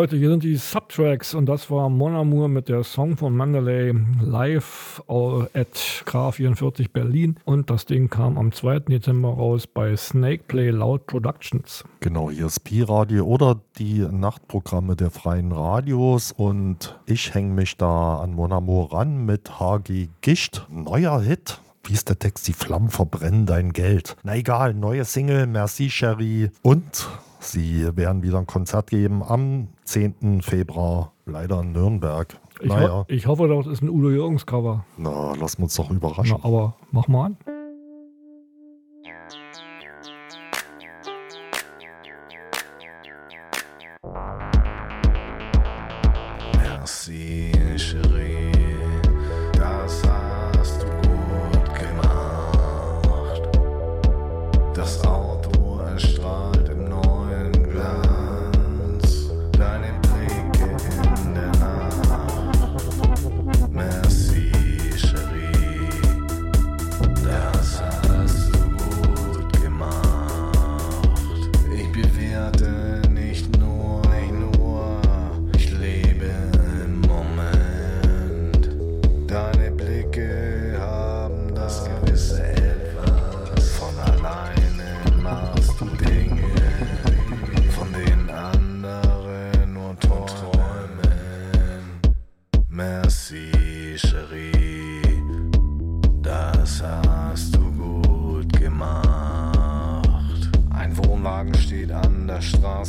Leute, 0.00 0.16
hier 0.16 0.30
sind 0.30 0.44
die 0.44 0.56
Subtracks 0.56 1.34
und 1.34 1.44
das 1.44 1.70
war 1.70 1.90
Mon 1.90 2.14
Amour 2.14 2.48
mit 2.48 2.70
der 2.70 2.84
Song 2.84 3.18
von 3.18 3.36
Mandalay 3.36 3.92
live 4.22 5.02
at 5.08 5.74
K44 6.06 6.90
Berlin 6.90 7.36
und 7.44 7.68
das 7.68 7.84
Ding 7.84 8.08
kam 8.08 8.38
am 8.38 8.50
2. 8.50 8.78
Dezember 8.78 9.28
raus 9.28 9.66
bei 9.66 9.94
Snake 9.94 10.44
Play 10.48 10.70
Loud 10.70 11.06
Productions. 11.06 11.84
Genau, 12.00 12.30
hier 12.30 12.46
ist 12.46 12.60
Pi-Radio 12.60 13.26
oder 13.26 13.60
die 13.76 13.98
Nachtprogramme 13.98 14.96
der 14.96 15.10
freien 15.10 15.52
Radios 15.52 16.32
und 16.32 16.98
ich 17.04 17.34
hänge 17.34 17.52
mich 17.52 17.76
da 17.76 18.20
an 18.20 18.32
Monamo 18.32 18.84
ran 18.84 19.26
mit 19.26 19.60
HG 19.60 20.08
Gicht. 20.22 20.66
Neuer 20.70 21.20
Hit. 21.20 21.60
Wie 21.84 21.92
ist 21.92 22.08
der 22.08 22.18
Text? 22.18 22.48
Die 22.48 22.54
Flammen 22.54 22.88
verbrennen 22.88 23.44
dein 23.44 23.74
Geld. 23.74 24.16
Na 24.22 24.34
egal, 24.34 24.72
neue 24.72 25.04
Single, 25.04 25.46
Merci 25.46 25.90
Sherry 25.90 26.50
und 26.62 27.06
sie 27.40 27.96
werden 27.96 28.22
wieder 28.22 28.38
ein 28.38 28.46
Konzert 28.46 28.90
geben 28.90 29.22
am 29.22 29.68
10. 29.84 30.42
Februar, 30.42 31.12
leider 31.26 31.60
in 31.60 31.72
Nürnberg. 31.72 32.38
Ich, 32.60 32.68
naja, 32.68 32.92
ho 33.00 33.04
ich 33.08 33.26
hoffe, 33.26 33.48
das 33.48 33.66
ist 33.66 33.82
ein 33.82 33.88
Udo 33.88 34.10
Jürgens 34.10 34.46
Cover. 34.46 34.84
na, 34.98 35.34
lassen 35.34 35.58
wir 35.58 35.64
uns 35.64 35.74
doch 35.74 35.90
überraschen. 35.90 36.36
Na, 36.42 36.46
aber 36.46 36.74
mach 36.92 37.08
mal 37.08 37.26
an. 37.26 37.36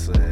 say. 0.01 0.30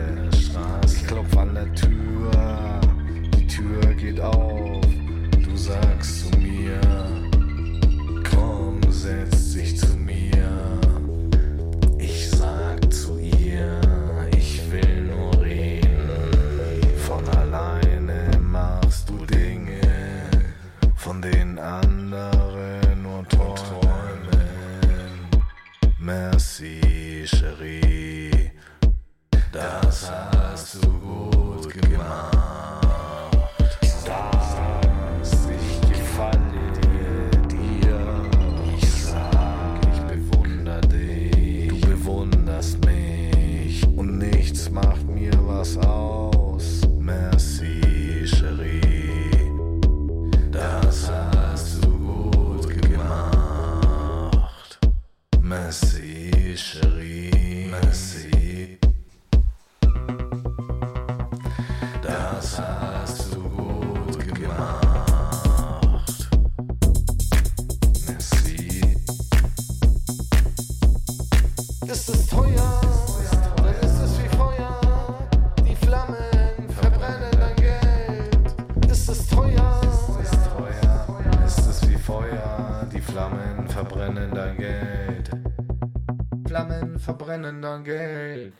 brennen 87.30 87.62
dann 87.62 87.84
Geld. 87.84 88.48
Äh. 88.48 88.52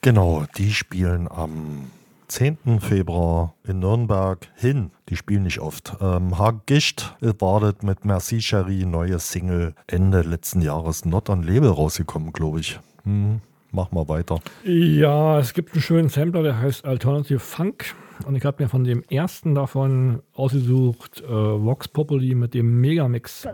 Genau, 0.00 0.44
die 0.56 0.72
spielen 0.72 1.28
am 1.30 1.92
10. 2.26 2.80
Februar 2.80 3.54
in 3.62 3.78
Nürnberg 3.78 4.48
hin. 4.56 4.90
Die 5.08 5.14
spielen 5.14 5.44
nicht 5.44 5.60
oft. 5.60 5.96
Ähm, 6.00 6.36
Hagicht 6.36 7.14
wartet 7.20 7.84
mit 7.84 8.04
Merci 8.04 8.40
Cherie 8.40 8.84
neue 8.84 9.20
Single 9.20 9.74
Ende 9.86 10.22
letzten 10.22 10.60
Jahres 10.60 11.04
Not 11.04 11.30
on 11.30 11.44
Label 11.44 11.70
rausgekommen, 11.70 12.32
glaube 12.32 12.58
ich. 12.58 12.80
Hm, 13.04 13.42
mach 13.70 13.92
mal 13.92 14.08
weiter. 14.08 14.40
Ja, 14.64 15.38
es 15.38 15.54
gibt 15.54 15.74
einen 15.74 15.82
schönen 15.82 16.08
Sampler, 16.08 16.42
der 16.42 16.58
heißt 16.58 16.84
Alternative 16.84 17.38
Funk. 17.38 17.94
Und 18.26 18.34
ich 18.34 18.44
habe 18.44 18.60
mir 18.60 18.68
von 18.68 18.82
dem 18.82 19.04
ersten 19.08 19.54
davon 19.54 20.20
ausgesucht, 20.32 21.22
äh, 21.22 21.30
Vox 21.30 21.86
Populi 21.86 22.34
mit 22.34 22.54
dem 22.54 22.80
Megamix. 22.80 23.46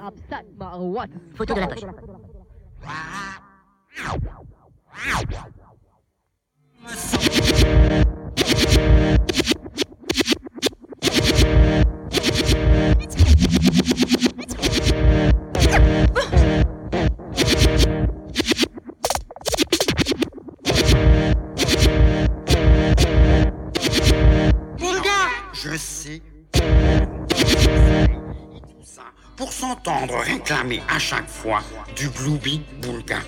Je 25.52 25.76
sais. 25.76 26.22
Pour 29.36 29.52
s'entendre 29.52 30.18
réclamer 30.18 30.82
à 30.88 30.98
chaque 30.98 31.28
fois 31.28 31.62
du 31.96 32.08
Glooby 32.08 32.62
Boulga. 32.80 33.18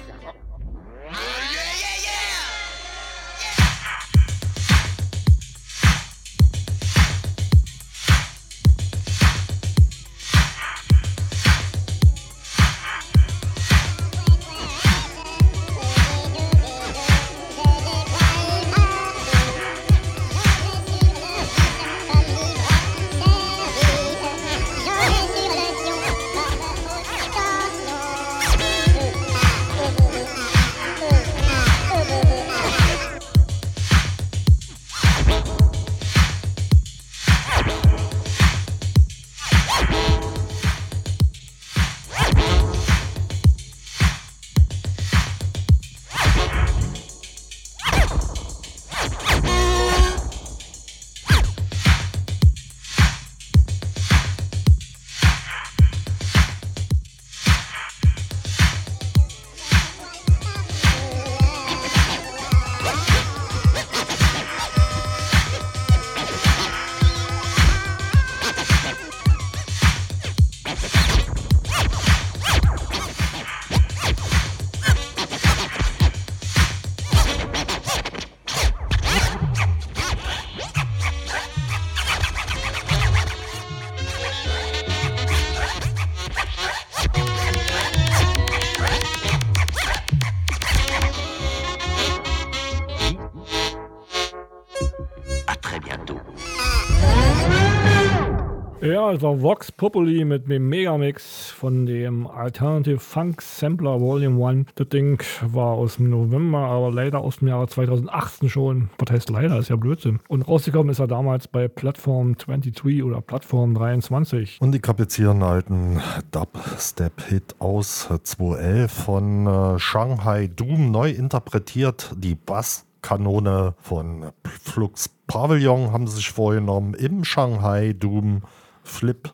das 99.14 99.22
war 99.22 99.40
Vox 99.40 99.70
Populi 99.70 100.24
mit 100.24 100.50
dem 100.50 100.68
Megamix 100.68 101.48
von 101.52 101.86
dem 101.86 102.26
Alternative 102.26 102.98
Funk 102.98 103.42
Sampler 103.42 104.00
Volume 104.00 104.44
1. 104.44 104.70
Das 104.74 104.88
Ding 104.88 105.22
war 105.40 105.74
aus 105.74 105.98
dem 105.98 106.10
November, 106.10 106.58
aber 106.58 106.90
leider 106.90 107.20
aus 107.20 107.36
dem 107.36 107.46
Jahre 107.46 107.68
2018 107.68 108.48
schon. 108.48 108.90
Was 108.98 109.14
heißt 109.14 109.30
leider? 109.30 109.56
Ist 109.60 109.70
ja 109.70 109.76
Blödsinn. 109.76 110.18
Und 110.26 110.42
rausgekommen 110.42 110.90
ist 110.90 110.98
er 110.98 111.06
damals 111.06 111.46
bei 111.46 111.68
Plattform 111.68 112.36
23 112.36 113.04
oder 113.04 113.20
Plattform 113.20 113.74
23. 113.74 114.58
Und 114.60 114.72
die 114.72 114.80
habe 114.84 115.06
alten 115.44 116.00
Dubstep-Hit 116.32 117.54
aus 117.60 118.08
2011 118.20 118.90
von 118.92 119.46
äh, 119.46 119.78
Shanghai 119.78 120.48
Doom 120.48 120.90
neu 120.90 121.10
interpretiert. 121.10 122.10
Die 122.16 122.34
Basskanone 122.34 123.74
von 123.78 124.32
Flux 124.60 125.08
Pavillon 125.28 125.92
haben 125.92 126.08
sie 126.08 126.16
sich 126.16 126.30
vorgenommen 126.30 126.94
im 126.94 127.22
Shanghai 127.22 127.92
Doom 127.92 128.42
Flip. 128.84 129.28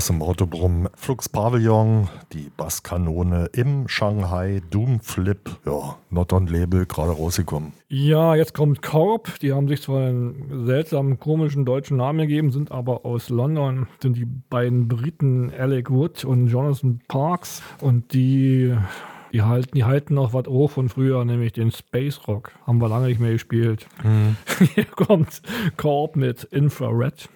Bass 0.00 0.08
im 0.08 0.22
Auto. 0.22 0.48
Flux 0.94 1.28
Pavillon, 1.28 2.08
die 2.32 2.50
Basskanone 2.56 3.50
im 3.52 3.86
Shanghai 3.86 4.62
Doom 4.70 5.00
Flip. 5.00 5.50
Ja, 5.66 5.98
Not 6.08 6.32
on 6.32 6.46
Label, 6.46 6.86
gerade 6.86 7.12
rausgekommen. 7.12 7.74
Ja, 7.90 8.34
jetzt 8.34 8.54
kommt 8.54 8.80
Korb. 8.80 9.38
Die 9.40 9.52
haben 9.52 9.68
sich 9.68 9.82
zwar 9.82 10.06
einen 10.06 10.64
seltsamen, 10.64 11.20
komischen 11.20 11.66
deutschen 11.66 11.98
Namen 11.98 12.20
gegeben, 12.20 12.50
sind 12.50 12.72
aber 12.72 13.04
aus 13.04 13.28
London. 13.28 13.88
Sind 14.00 14.16
die 14.16 14.24
beiden 14.24 14.88
Briten 14.88 15.52
Alec 15.52 15.90
Wood 15.90 16.24
und 16.24 16.46
Jonathan 16.46 17.02
Parks. 17.06 17.62
Und 17.82 18.14
die, 18.14 18.74
die, 19.34 19.42
halten, 19.42 19.72
die 19.74 19.84
halten 19.84 20.14
noch 20.14 20.32
was 20.32 20.46
hoch 20.46 20.70
von 20.70 20.88
früher, 20.88 21.26
nämlich 21.26 21.52
den 21.52 21.72
Space 21.72 22.26
Rock. 22.26 22.52
Haben 22.66 22.80
wir 22.80 22.88
lange 22.88 23.08
nicht 23.08 23.20
mehr 23.20 23.32
gespielt. 23.32 23.86
Hier 24.74 24.86
kommt 24.86 25.42
Korb 25.76 26.16
mit 26.16 26.44
Infrared. 26.44 27.28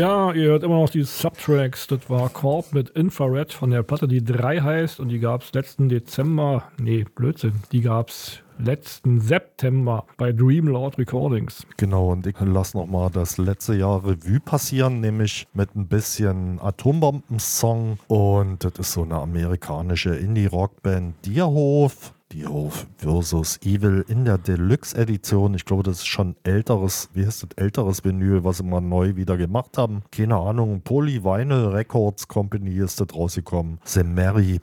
Ja, 0.00 0.32
ihr 0.32 0.48
hört 0.48 0.62
immer 0.62 0.80
noch 0.80 0.88
die 0.88 1.02
Subtracks. 1.02 1.86
Das 1.86 2.08
war 2.08 2.30
Korb 2.30 2.72
mit 2.72 2.88
Infrared 2.88 3.52
von 3.52 3.70
der 3.70 3.82
Platte, 3.82 4.08
die 4.08 4.24
3 4.24 4.62
heißt. 4.62 4.98
Und 4.98 5.10
die 5.10 5.18
gab 5.18 5.42
es 5.42 5.52
letzten 5.52 5.90
Dezember. 5.90 6.64
Nee, 6.80 7.04
Blödsinn. 7.14 7.52
Die 7.70 7.82
gab 7.82 8.08
es 8.08 8.40
letzten 8.58 9.20
September 9.20 10.06
bei 10.16 10.32
Dreamlord 10.32 10.96
Recordings. 10.96 11.66
Genau, 11.76 12.12
und 12.12 12.26
ich 12.26 12.34
lasse 12.40 12.78
nochmal 12.78 13.10
das 13.10 13.36
letzte 13.36 13.74
Jahr 13.74 14.02
Revue 14.02 14.40
passieren, 14.40 15.02
nämlich 15.02 15.46
mit 15.52 15.76
ein 15.76 15.86
bisschen 15.86 16.58
Atombomben-Song. 16.62 17.98
Und 18.08 18.64
das 18.64 18.72
ist 18.78 18.92
so 18.92 19.02
eine 19.02 19.16
amerikanische 19.16 20.16
Indie-Rockband 20.16 21.26
Dierhof. 21.26 22.14
Dierhof 22.32 22.86
versus 22.96 23.58
Evil 23.62 24.04
in 24.08 24.24
der 24.24 24.38
Deluxe-Edition. 24.38 25.54
Ich 25.54 25.64
glaube, 25.64 25.82
das 25.82 25.98
ist 25.98 26.06
schon 26.06 26.36
älteres, 26.44 27.10
wie 27.12 27.26
heißt 27.26 27.42
das, 27.42 27.50
älteres 27.56 28.04
Vinyl, 28.04 28.44
was 28.44 28.58
sie 28.58 28.62
mal 28.62 28.80
neu 28.80 29.16
wieder 29.16 29.36
gemacht 29.36 29.76
haben. 29.76 30.02
Keine 30.12 30.36
Ahnung, 30.36 30.82
Poly 30.82 31.24
Vinyl 31.24 31.66
Records 31.68 32.28
Company 32.28 32.76
ist 32.76 33.00
das 33.00 33.08
rausgekommen. 33.14 33.78
Mary 34.04 34.60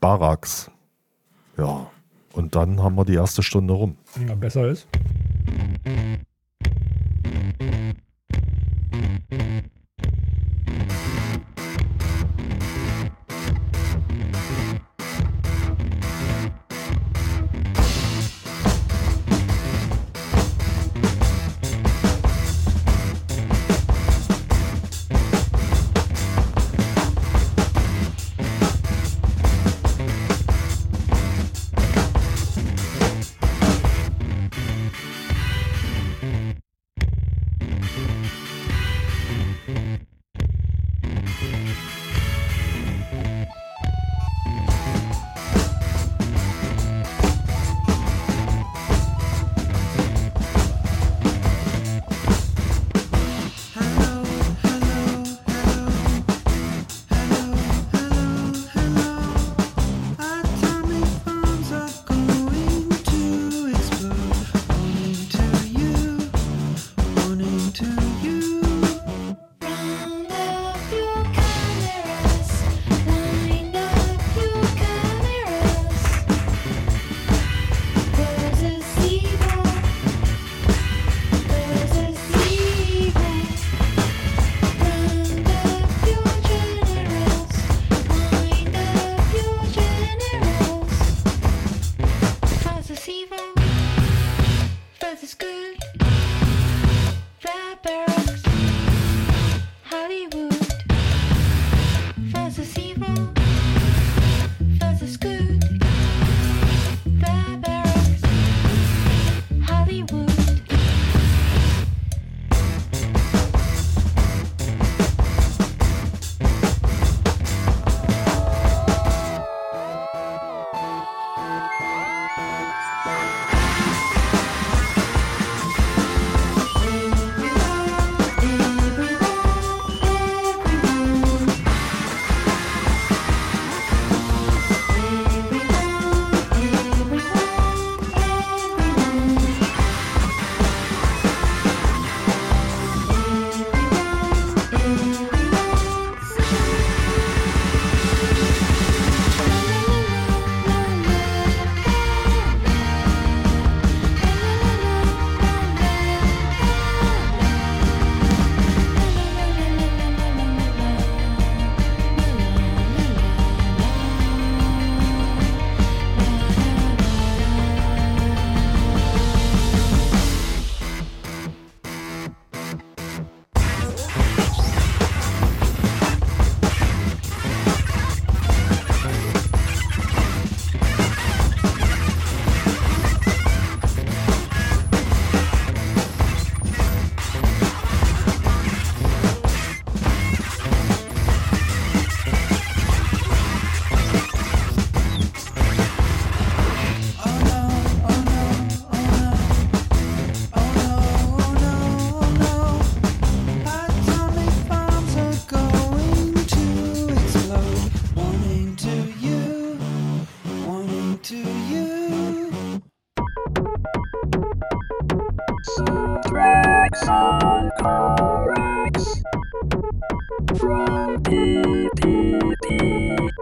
Barracks. 0.00 0.70
Ja, 1.56 1.86
und 2.32 2.56
dann 2.56 2.82
haben 2.82 2.96
wir 2.96 3.04
die 3.04 3.14
erste 3.14 3.42
Stunde 3.42 3.74
rum. 3.74 3.96
Ja, 4.26 4.34
besser 4.34 4.66
ist. 4.66 4.88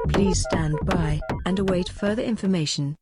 Please 0.09 0.41
stand 0.41 0.79
by 0.87 1.21
and 1.45 1.59
await 1.59 1.91
further 1.91 2.23
information. 2.23 2.97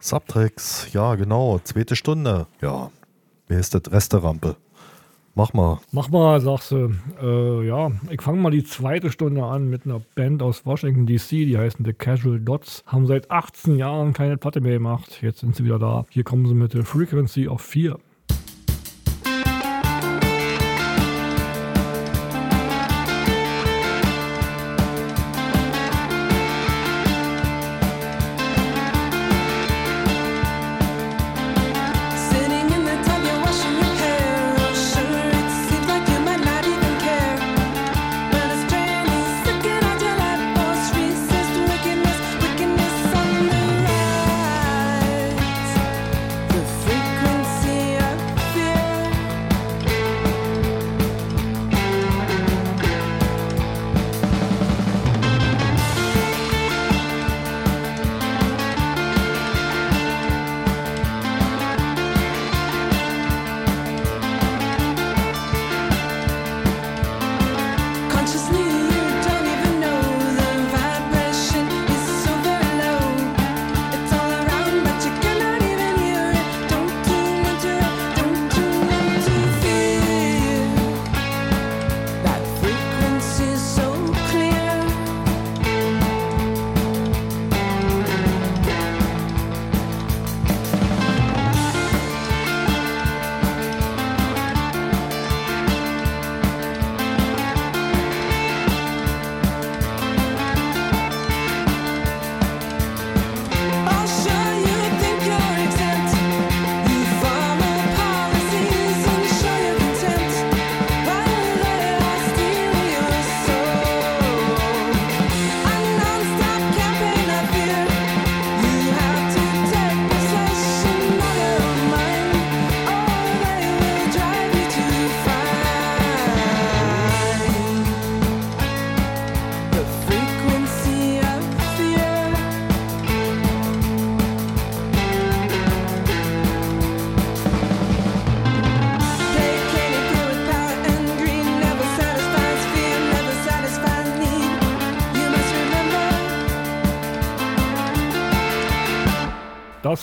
Subtracks, 0.00 0.88
ja 0.92 1.14
genau, 1.14 1.60
zweite 1.62 1.94
Stunde. 1.94 2.48
Ja, 2.60 2.90
wer 3.46 3.60
ist 3.60 3.74
das? 3.74 3.82
Resterampe. 3.92 4.56
Mach 5.38 5.52
mal. 5.52 5.80
Mach 5.92 6.08
mal, 6.08 6.40
sagst 6.40 6.70
du. 6.70 6.94
Äh, 7.22 7.66
ja, 7.66 7.90
ich 8.08 8.22
fange 8.22 8.40
mal 8.40 8.50
die 8.50 8.64
zweite 8.64 9.10
Stunde 9.10 9.44
an 9.44 9.68
mit 9.68 9.84
einer 9.84 10.00
Band 10.14 10.42
aus 10.42 10.64
Washington 10.64 11.04
DC, 11.04 11.28
die 11.28 11.58
heißen 11.58 11.84
The 11.84 11.92
Casual 11.92 12.40
Dots. 12.40 12.82
Haben 12.86 13.06
seit 13.06 13.30
18 13.30 13.76
Jahren 13.76 14.14
keine 14.14 14.38
Platte 14.38 14.62
mehr 14.62 14.72
gemacht. 14.72 15.18
Jetzt 15.20 15.40
sind 15.40 15.54
sie 15.54 15.62
wieder 15.62 15.78
da. 15.78 16.06
Hier 16.08 16.24
kommen 16.24 16.46
sie 16.46 16.54
mit 16.54 16.72
der 16.72 16.86
Frequency 16.86 17.48
of 17.48 17.60
4. 17.60 17.98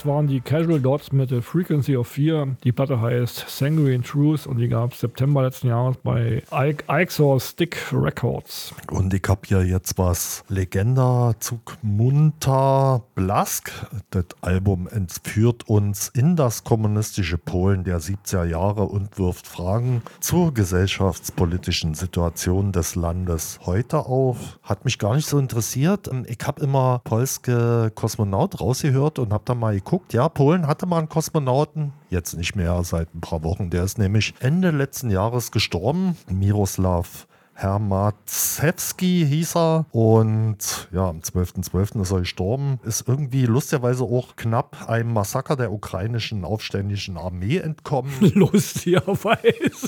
Waren 0.05 0.27
die 0.27 0.41
Casual 0.41 0.81
Dots 0.81 1.13
mit 1.13 1.31
der 1.31 1.41
Frequency 1.41 1.95
of 1.95 2.07
Fear. 2.07 2.57
Die 2.65 2.73
Platte 2.73 2.99
heißt 2.99 3.45
Sanguine 3.47 4.03
Truth 4.03 4.45
und 4.45 4.57
die 4.57 4.67
gab 4.67 4.91
es 4.91 4.99
September 4.99 5.43
letzten 5.43 5.67
Jahres 5.67 5.95
bei 6.03 6.43
Ixor 6.89 7.39
Stick 7.39 7.77
Records. 7.93 8.73
Und 8.91 9.13
ich 9.13 9.23
hab 9.29 9.45
hier 9.45 9.63
jetzt 9.63 9.97
was 9.97 10.43
Legenda 10.49 11.33
Zugmunter 11.39 13.01
Blask. 13.15 13.71
Das 14.09 14.25
Album 14.41 14.89
entführt 14.89 15.69
uns 15.69 16.09
in 16.09 16.35
das 16.35 16.65
kommunistische 16.65 17.37
Polen 17.37 17.85
der 17.85 18.01
70er 18.01 18.43
Jahre 18.43 18.83
und 18.83 19.17
wirft 19.17 19.47
Fragen 19.47 20.01
zur 20.19 20.53
gesellschaftspolitischen 20.53 21.93
Situation 21.93 22.73
des 22.73 22.95
Landes 22.95 23.61
heute 23.65 23.99
auf. 23.99 24.59
Hat 24.63 24.83
mich 24.83 24.99
gar 24.99 25.15
nicht 25.15 25.27
so 25.27 25.39
interessiert. 25.39 26.09
Ich 26.27 26.45
habe 26.45 26.61
immer 26.61 26.99
polske 27.05 27.89
Kosmonaut 27.95 28.59
rausgehört 28.59 29.17
und 29.17 29.31
habe 29.31 29.45
dann 29.45 29.59
mal 29.59 29.73
geguckt. 29.73 29.92
Ja, 30.11 30.29
Polen 30.29 30.67
hatte 30.67 30.85
mal 30.85 30.99
einen 30.99 31.09
Kosmonauten. 31.09 31.93
Jetzt 32.09 32.35
nicht 32.35 32.55
mehr 32.55 32.83
seit 32.83 33.13
ein 33.13 33.21
paar 33.21 33.43
Wochen. 33.43 33.69
Der 33.69 33.83
ist 33.83 33.97
nämlich 33.97 34.33
Ende 34.39 34.71
letzten 34.71 35.09
Jahres 35.09 35.51
gestorben. 35.51 36.17
Miroslav 36.29 37.27
Hermazewski 37.55 39.25
hieß 39.29 39.55
er 39.55 39.85
und 39.91 40.89
ja, 40.91 41.07
am 41.07 41.19
12.12. 41.19 42.01
ist 42.01 42.11
er 42.11 42.19
gestorben. 42.19 42.79
Ist 42.83 43.07
irgendwie 43.07 43.45
lustigerweise 43.45 44.03
auch 44.03 44.35
knapp 44.35 44.89
einem 44.89 45.13
Massaker 45.13 45.55
der 45.55 45.71
ukrainischen 45.71 46.45
aufständischen 46.45 47.17
Armee 47.17 47.57
entkommen. 47.57 48.11
Lustigerweise. 48.33 49.87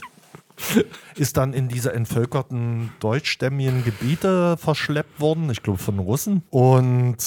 Ist 1.15 1.35
dann 1.37 1.53
in 1.53 1.67
diese 1.67 1.91
entvölkerten 1.91 2.91
deutschstämmigen 2.99 3.83
Gebiete 3.83 4.55
verschleppt 4.57 5.19
worden, 5.19 5.49
ich 5.49 5.63
glaube 5.63 5.79
von 5.79 5.99
Russen. 5.99 6.43
Und 6.49 7.17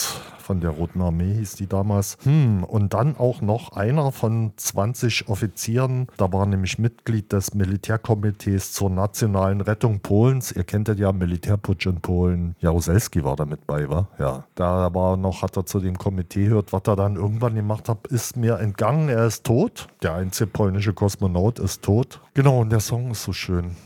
von 0.49 0.61
der 0.63 0.71
Roten 0.71 1.03
Armee 1.03 1.35
hieß 1.35 1.57
die 1.57 1.67
damals. 1.67 2.17
Hm, 2.23 2.65
und 2.65 2.95
dann 2.95 3.19
auch 3.19 3.43
noch 3.43 3.73
einer 3.73 4.13
von 4.13 4.53
20 4.57 5.29
Offizieren. 5.29 6.07
Da 6.17 6.33
war 6.33 6.47
nämlich 6.47 6.79
Mitglied 6.79 7.35
des 7.35 7.53
Militärkomitees 7.53 8.73
zur 8.73 8.89
nationalen 8.89 9.61
Rettung 9.61 10.01
Polens. 10.01 10.51
Ihr 10.51 10.65
kennt 10.65 10.89
ja 10.89 11.13
Militärputsch 11.13 11.85
in 11.85 12.01
Polen. 12.01 12.57
Jaruzelski 12.61 13.25
war 13.25 13.37
da 13.37 13.45
mit 13.45 13.67
bei, 13.67 13.91
war? 13.91 14.09
Ja. 14.19 14.45
Da 14.55 14.95
war 14.95 15.19
noch, 15.19 15.43
hat 15.43 15.55
er 15.59 15.67
zu 15.67 15.81
dem 15.81 15.99
Komitee 15.99 16.47
gehört, 16.47 16.73
was 16.73 16.83
er 16.87 16.97
dann 16.97 17.17
irgendwann 17.17 17.55
gemacht 17.55 17.91
hat, 17.91 18.07
ist 18.07 18.39
mir 18.39 18.59
entgangen. 18.59 19.11
Er 19.11 19.27
ist 19.27 19.45
tot. 19.45 19.89
Der 20.03 20.15
einzige 20.15 20.49
polnische 20.49 20.95
Kosmonaut 20.95 21.59
ist 21.59 21.83
tot. 21.83 22.23
Genau, 22.33 22.61
und 22.61 22.71
der 22.71 22.81
Song 22.81 23.11
ist 23.11 23.23
so 23.23 23.35
schön. 23.35 23.77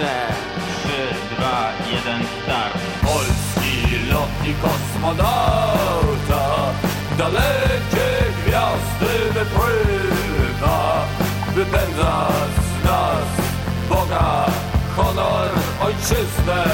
Słyszę. 0.00 0.32
3, 0.82 0.90
2, 1.36 1.72
1, 1.92 2.22
start. 2.42 2.74
Polski 3.02 3.98
lotnik 4.12 4.56
kosmonauta 4.60 6.44
Dalekie 7.18 8.08
gwiazdy 8.46 9.32
wypływa 9.34 11.06
Wypędza 11.54 12.28
z 12.56 12.84
nas 12.84 13.28
Boga, 13.88 14.46
honor, 14.96 15.50
ojczyznę 15.80 16.64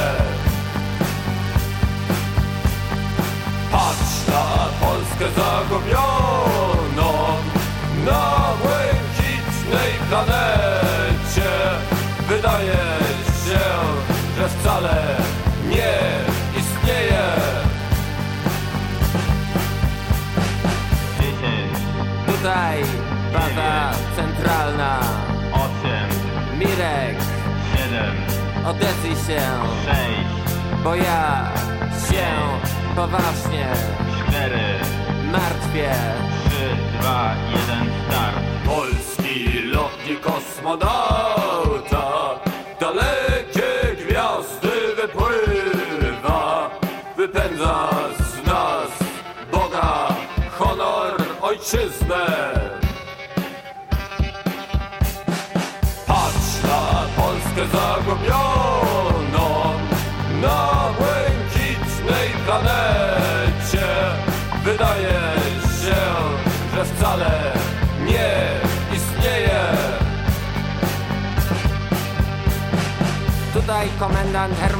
Patrz 3.73 4.27
na 4.29 4.47
Polskę 4.87 5.27
zagubioną 5.41 7.13
Na 8.05 8.53
błękitnej 8.63 9.93
planecie 10.09 11.51
Wydaje 12.29 13.06
centralna. 24.67 25.01
8. 25.53 26.59
Mirek. 26.59 27.17
7. 27.77 28.67
Odezwij 28.67 29.15
się. 29.15 29.41
6. 29.85 30.01
Bo 30.85 30.95
ja 30.95 31.53
się 32.11 32.27
poważnie 32.97 33.67
4. 34.29 34.59
Martwię. 35.33 35.95
3, 36.49 36.57
2, 37.01 37.35
1, 37.51 37.91
start. 38.09 38.37
Polski 38.67 39.63
lotnik 39.63 40.21
kosmonauta 40.21 41.46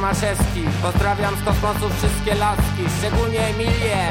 Hermaszewski. 0.07 0.63
Pozdrawiam 0.81 1.35
z 1.35 1.43
kosmosu 1.43 1.89
wszystkie 1.89 2.35
laski, 2.35 2.83
szczególnie 2.99 3.39
Emilię. 3.39 4.09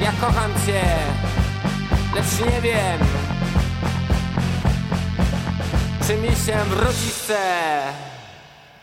Ja 0.00 0.12
kocham 0.20 0.50
cię, 0.66 0.82
lecz 2.14 2.52
nie 2.52 2.60
wiem, 2.60 2.98
czy 6.06 6.16
mi 6.16 6.28
się 6.28 6.56
wrócić 6.64 7.12
chce. 7.12 7.82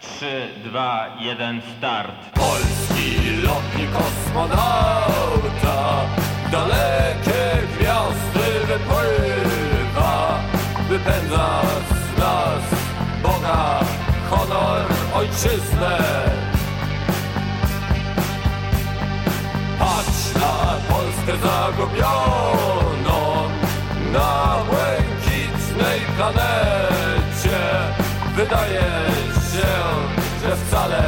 3, 0.02 0.48
2, 0.64 1.08
1, 1.20 1.62
start. 1.78 2.12
Polski 2.34 3.42
lotnik 3.44 3.92
kosmonauta 3.92 6.02
Dalekie 6.52 7.68
gwiazdy 7.78 8.66
wypływa 8.68 10.40
Wypędza 10.90 11.62
ojczyznę. 15.22 15.98
Patrz 19.80 20.34
na 20.36 20.76
Polskę 20.90 21.48
zagubioną 21.48 23.20
Na 24.14 24.58
błękitnej 24.70 26.00
planecie. 26.18 27.60
Wydaje 28.36 28.82
się, 29.52 29.68
że 30.44 30.56
wcale 30.56 31.04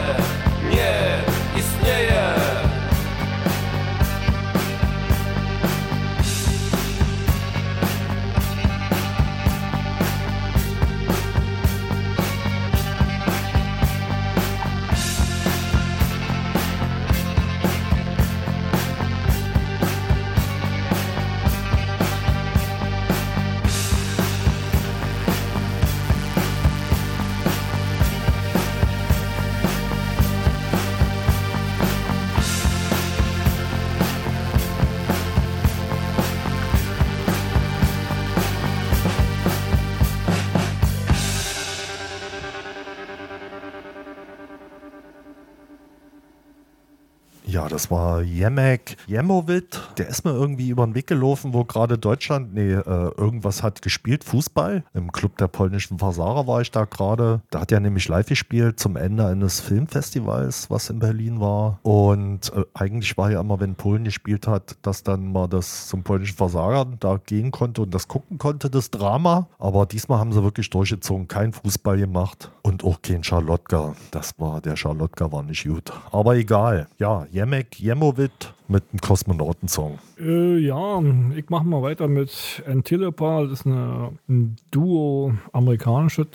Ja, 47.54 47.68
das 47.68 47.92
war 47.92 48.24
Jemek 48.24 48.98
Jemovic. 49.06 49.80
Der 50.00 50.08
ist 50.08 50.26
mir 50.26 50.32
irgendwie 50.32 50.70
über 50.70 50.88
den 50.88 50.96
Weg 50.96 51.06
gelaufen, 51.06 51.54
wo 51.54 51.64
gerade 51.64 52.00
Deutschland, 52.00 52.56
nee, 52.56 52.72
äh, 52.72 53.12
irgendwas 53.16 53.62
hat 53.62 53.84
gespielt, 53.84 54.24
Fußball. 54.24 54.84
Im 54.96 55.12
Club 55.12 55.38
der 55.38 55.50
polnischen 55.50 56.00
Versager 56.00 56.48
war 56.48 56.62
ich 56.62 56.72
da 56.72 56.86
gerade. 56.86 57.42
Da 57.52 57.62
hat 57.62 57.72
er 57.72 57.80
nämlich 57.80 58.08
live 58.08 58.26
gespielt 58.26 58.80
zum 58.80 58.96
Ende 58.96 59.28
eines 59.28 59.60
Filmfestivals, 59.60 60.72
was 60.72 60.90
in 60.90 60.98
Berlin 60.98 61.40
war. 61.40 61.78
Und 61.84 62.52
äh, 62.56 62.64
eigentlich 62.74 63.16
war 63.20 63.30
ja 63.30 63.40
immer, 63.40 63.60
wenn 63.60 63.76
Polen 63.76 64.06
gespielt 64.06 64.48
hat, 64.48 64.76
dass 64.82 65.04
dann 65.04 65.32
mal 65.32 65.48
das 65.48 65.88
zum 65.88 66.02
polnischen 66.02 66.38
Versager 66.38 66.88
da 67.00 67.20
gehen 67.24 67.52
konnte 67.52 67.84
und 67.84 67.94
das 67.94 68.08
gucken 68.08 68.40
konnte, 68.40 68.72
das 68.72 68.90
Drama. 68.90 69.46
Aber 69.60 69.86
diesmal 69.86 70.18
haben 70.18 70.34
sie 70.34 70.42
wirklich 70.42 70.72
durchgezogen, 70.72 71.28
kein 71.28 71.54
Fußball 71.54 72.00
gemacht 72.00 72.50
und 72.64 72.84
auch 72.84 73.00
kein 73.04 73.24
Charlotka. 73.24 73.94
Das 74.10 74.40
war, 74.40 74.60
der 74.60 74.76
Charlotka 74.76 75.32
war 75.32 75.44
nicht 75.44 75.66
gut. 75.68 75.94
Aber 76.12 76.36
egal. 76.36 76.88
Ja, 76.98 77.28
Jemek 77.30 77.43
Jemovic 77.76 78.54
mit 78.68 78.84
einem 78.92 79.00
Kosmonautensong. 79.00 80.00
Äh, 80.20 80.58
ja, 80.58 81.02
ich 81.36 81.50
mache 81.50 81.66
mal 81.66 81.82
weiter 81.82 82.08
mit 82.08 82.64
Antilopa. 82.68 83.44
Das 83.44 83.60
ist 83.60 83.66
eine, 83.66 84.12
ein 84.28 84.56
Duo 84.72 85.34
amerikanisches, 85.52 86.28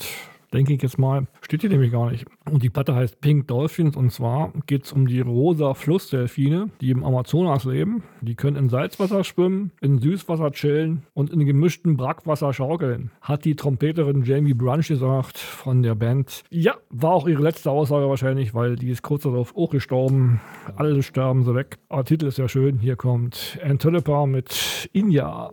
denke 0.52 0.74
ich 0.74 0.82
jetzt 0.82 0.98
mal. 0.98 1.26
Steht 1.40 1.60
hier 1.60 1.70
nämlich 1.70 1.92
gar 1.92 2.10
nicht. 2.10 2.26
Und 2.50 2.62
die 2.62 2.70
Platte 2.70 2.94
heißt 2.94 3.20
Pink 3.20 3.48
Dolphins 3.48 3.96
und 3.96 4.10
zwar 4.10 4.52
geht 4.66 4.84
es 4.84 4.92
um 4.92 5.06
die 5.06 5.20
rosa 5.20 5.74
Flussdelfine, 5.74 6.70
die 6.80 6.90
im 6.90 7.04
Amazonas 7.04 7.64
leben. 7.64 8.02
Die 8.20 8.34
können 8.34 8.56
in 8.56 8.68
Salzwasser 8.68 9.24
schwimmen, 9.24 9.72
in 9.80 9.98
Süßwasser 9.98 10.50
chillen 10.52 11.02
und 11.14 11.30
in 11.30 11.44
gemischten 11.44 11.96
Brackwasser 11.96 12.52
schaukeln. 12.52 13.10
Hat 13.20 13.44
die 13.44 13.56
Trompeterin 13.56 14.24
Jamie 14.24 14.54
Brunch 14.54 14.88
gesagt 14.88 15.38
von 15.38 15.82
der 15.82 15.94
Band. 15.94 16.44
Ja, 16.50 16.74
war 16.90 17.12
auch 17.12 17.28
ihre 17.28 17.42
letzte 17.42 17.70
Aussage 17.70 18.08
wahrscheinlich, 18.08 18.54
weil 18.54 18.76
die 18.76 18.90
ist 18.90 19.02
kurz 19.02 19.22
darauf 19.24 19.56
auch 19.56 19.70
gestorben. 19.70 20.40
Alle 20.76 21.02
sterben 21.02 21.44
sie 21.44 21.54
weg. 21.54 21.78
Aber 21.88 22.04
Titel 22.04 22.26
ist 22.26 22.38
ja 22.38 22.48
schön. 22.48 22.78
Hier 22.78 22.96
kommt 22.96 23.58
Antilopa 23.62 24.26
mit 24.26 24.88
Inja. 24.92 25.50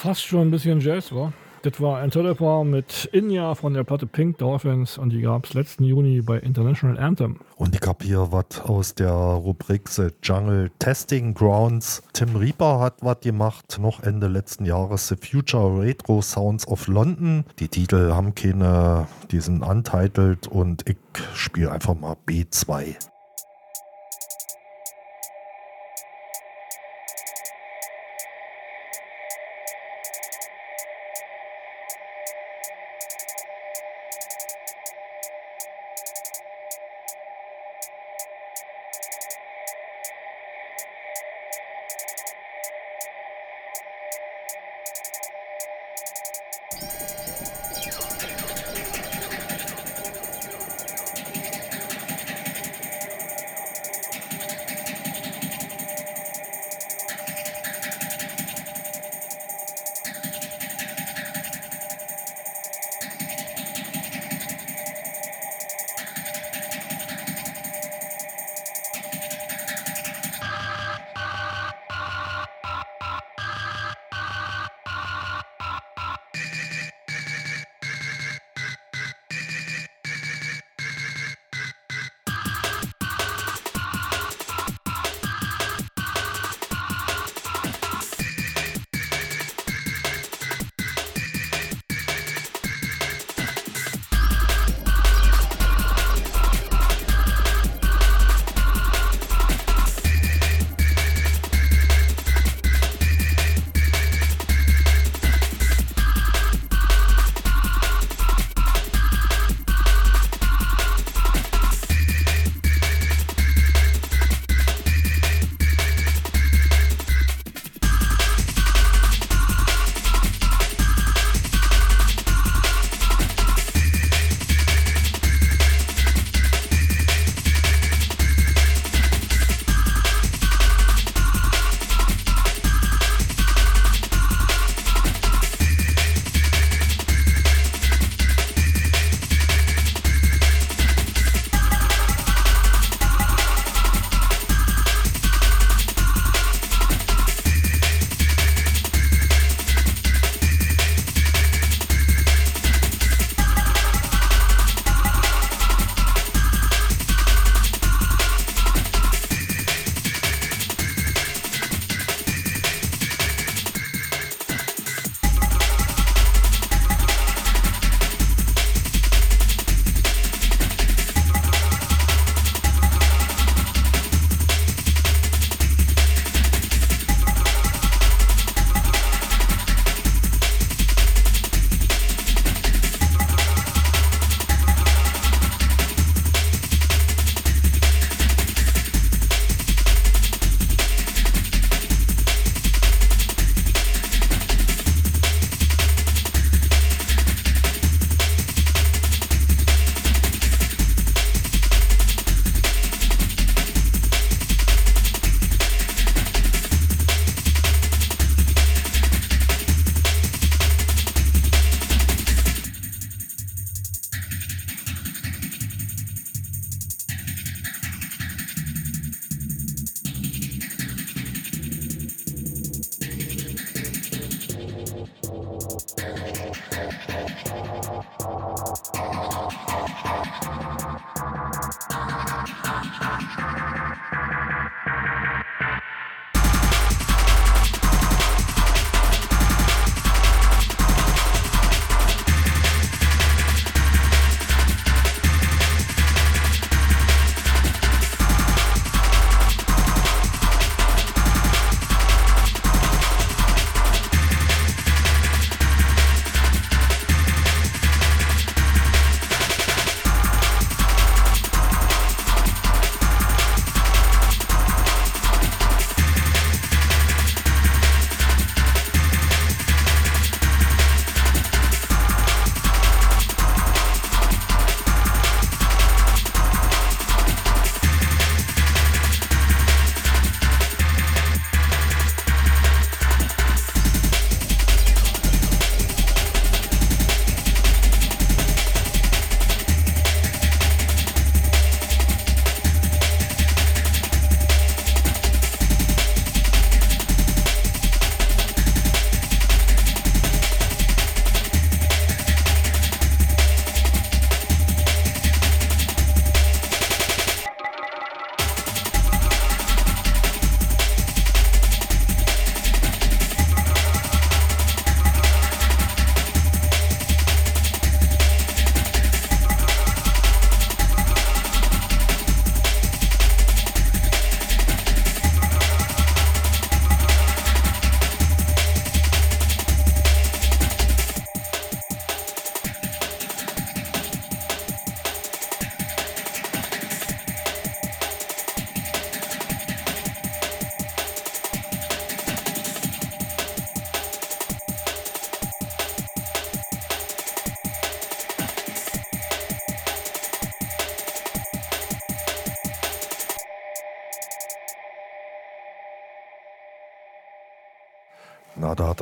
Fast 0.00 0.22
schon 0.22 0.48
ein 0.48 0.50
bisschen 0.50 0.80
Jazz, 0.80 1.12
war. 1.12 1.32
Das 1.62 1.78
war 1.78 1.98
ein 1.98 2.10
Telepar 2.10 2.64
mit 2.64 3.10
Inja 3.12 3.54
von 3.54 3.74
der 3.74 3.84
Platte 3.84 4.06
Pink 4.06 4.38
Dolphins 4.38 4.96
und 4.96 5.10
die 5.10 5.20
gab 5.20 5.44
es 5.44 5.52
letzten 5.52 5.84
Juni 5.84 6.22
bei 6.22 6.38
International 6.38 6.98
Anthem. 6.98 7.38
Und 7.56 7.74
ich 7.74 7.86
habe 7.86 8.02
hier 8.02 8.32
was 8.32 8.62
aus 8.62 8.94
der 8.94 9.12
Rubrik 9.12 9.90
The 9.90 10.08
Jungle 10.22 10.70
Testing 10.78 11.34
Grounds. 11.34 12.02
Tim 12.14 12.34
Reaper 12.34 12.80
hat 12.80 12.94
was 13.02 13.20
gemacht, 13.20 13.78
noch 13.78 14.02
Ende 14.02 14.28
letzten 14.28 14.64
Jahres, 14.64 15.08
The 15.08 15.16
Future 15.16 15.82
Retro 15.82 16.22
Sounds 16.22 16.66
of 16.66 16.86
London. 16.86 17.44
Die 17.58 17.68
Titel 17.68 18.12
haben 18.14 18.34
keine, 18.34 19.06
die 19.30 19.40
sind 19.40 19.62
untitled 19.62 20.48
und 20.48 20.88
ich 20.88 20.96
spiele 21.34 21.72
einfach 21.72 21.94
mal 21.94 22.16
B2. 22.26 22.96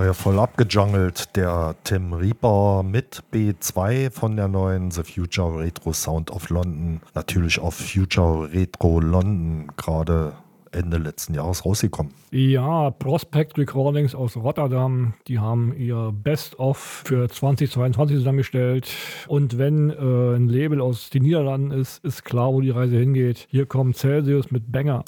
Ja 0.09 0.15
voll 0.15 0.39
abgejungelt, 0.39 1.37
der 1.37 1.75
Tim 1.85 2.15
Reaper 2.15 2.83
mit 2.83 3.23
B2 3.31 4.11
von 4.11 4.37
der 4.37 4.49
neuen 4.49 4.91
The 4.91 5.03
Future 5.03 5.59
Retro 5.59 5.93
Sound 5.93 6.31
of 6.31 6.49
London. 6.49 7.03
Natürlich 7.15 7.59
auf 7.59 7.75
Future 7.75 8.51
Retro 8.51 9.01
London 9.01 9.71
gerade 9.77 10.33
Ende 10.73 10.97
letzten 10.97 11.35
Jahres 11.35 11.67
rausgekommen. 11.67 12.15
Ja, 12.31 12.89
Prospect 12.89 13.59
Recordings 13.59 14.15
aus 14.15 14.35
Rotterdam, 14.35 15.13
die 15.27 15.41
haben 15.41 15.75
ihr 15.77 16.11
Best-of 16.15 17.03
für 17.05 17.29
2022 17.29 18.17
zusammengestellt. 18.17 18.89
Und 19.27 19.59
wenn 19.59 19.91
äh, 19.91 20.37
ein 20.37 20.49
Label 20.49 20.81
aus 20.81 21.11
den 21.11 21.25
Niederlanden 21.25 21.71
ist, 21.71 22.03
ist 22.03 22.25
klar, 22.25 22.51
wo 22.55 22.63
die 22.63 22.71
Reise 22.71 22.97
hingeht. 22.97 23.47
Hier 23.51 23.67
kommt 23.67 23.99
Celsius 23.99 24.51
mit 24.51 24.73
Banger. 24.73 25.05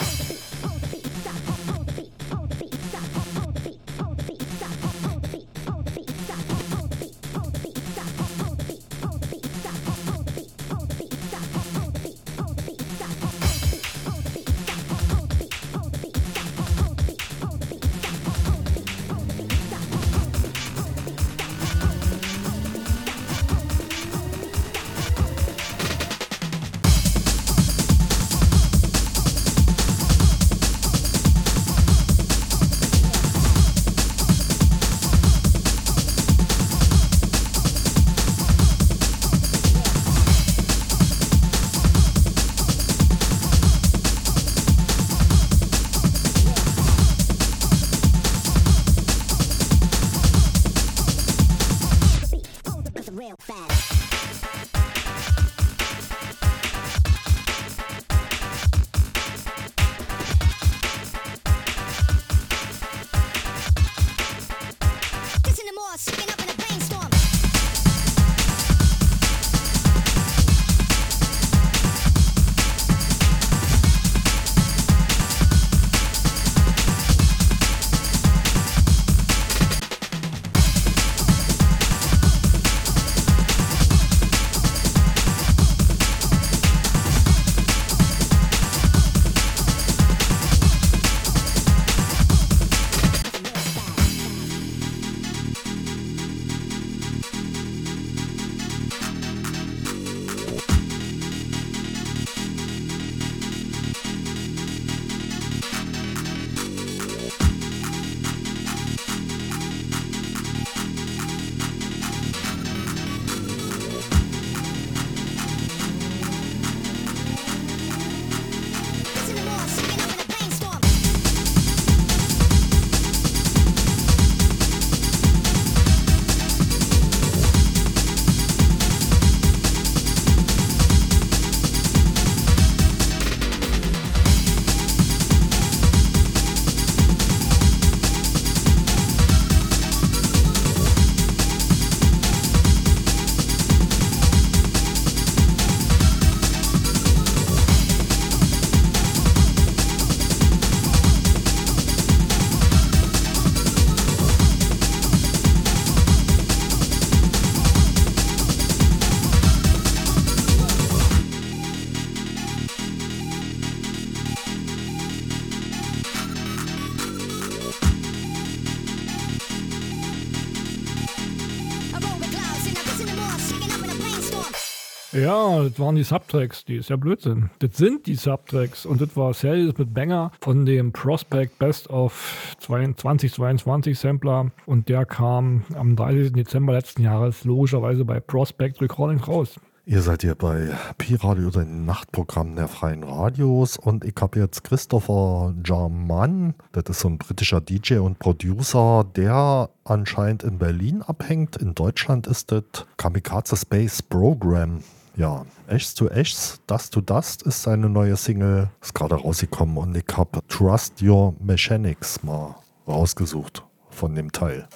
Das 175.64 175.78
waren 175.78 175.96
die 175.96 176.02
Subtracks, 176.02 176.64
die 176.64 176.76
ist 176.76 176.88
ja 176.88 176.96
Blödsinn. 176.96 177.50
Das 177.58 177.76
sind 177.76 178.06
die 178.06 178.14
Subtracks 178.14 178.86
und 178.86 179.00
das 179.00 179.16
war 179.16 179.34
Celsius 179.34 179.76
mit 179.76 179.92
Banger 179.92 180.32
von 180.40 180.64
dem 180.64 180.92
Prospect 180.92 181.58
Best 181.58 181.90
of 181.90 182.56
2022 182.60 183.98
Sampler 183.98 184.50
und 184.66 184.88
der 184.88 185.04
kam 185.04 185.64
am 185.74 185.96
30. 185.96 186.32
Dezember 186.32 186.72
letzten 186.72 187.02
Jahres 187.02 187.44
logischerweise 187.44 188.04
bei 188.04 188.20
Prospect 188.20 188.80
Recordings 188.80 189.28
raus. 189.28 189.60
Ihr 189.86 190.02
seid 190.02 190.22
hier 190.22 190.34
bei 190.34 190.68
Pi-Radio, 190.98 191.50
dem 191.50 191.84
Nachtprogramm 191.84 192.54
der 192.54 192.68
freien 192.68 193.02
Radios 193.02 193.76
und 193.76 194.04
ich 194.04 194.14
habe 194.20 194.38
jetzt 194.38 194.62
Christopher 194.62 195.54
Jarman, 195.64 196.54
das 196.72 196.84
ist 196.88 197.00
so 197.00 197.08
ein 197.08 197.18
britischer 197.18 197.60
DJ 197.60 197.94
und 197.94 198.18
Producer, 198.18 199.04
der 199.16 199.68
anscheinend 199.84 200.44
in 200.44 200.58
Berlin 200.58 201.02
abhängt. 201.02 201.56
In 201.56 201.74
Deutschland 201.74 202.26
ist 202.26 202.52
das 202.52 202.62
Kamikaze 202.98 203.56
Space 203.56 204.00
Program. 204.02 204.82
Ja, 205.16 205.44
Echs 205.66 205.94
to 205.94 206.08
Echs, 206.08 206.60
Dust 206.66 206.94
to 206.94 207.00
Dust 207.00 207.42
ist 207.42 207.62
seine 207.62 207.88
neue 207.88 208.16
Single, 208.16 208.70
ist 208.80 208.94
gerade 208.94 209.16
rausgekommen 209.16 209.76
und 209.76 209.96
ich 209.96 210.04
habe 210.16 210.40
Trust 210.48 211.02
Your 211.02 211.34
Mechanics 211.40 212.22
mal 212.22 212.54
rausgesucht 212.86 213.64
von 213.90 214.14
dem 214.14 214.30
Teil. 214.32 214.68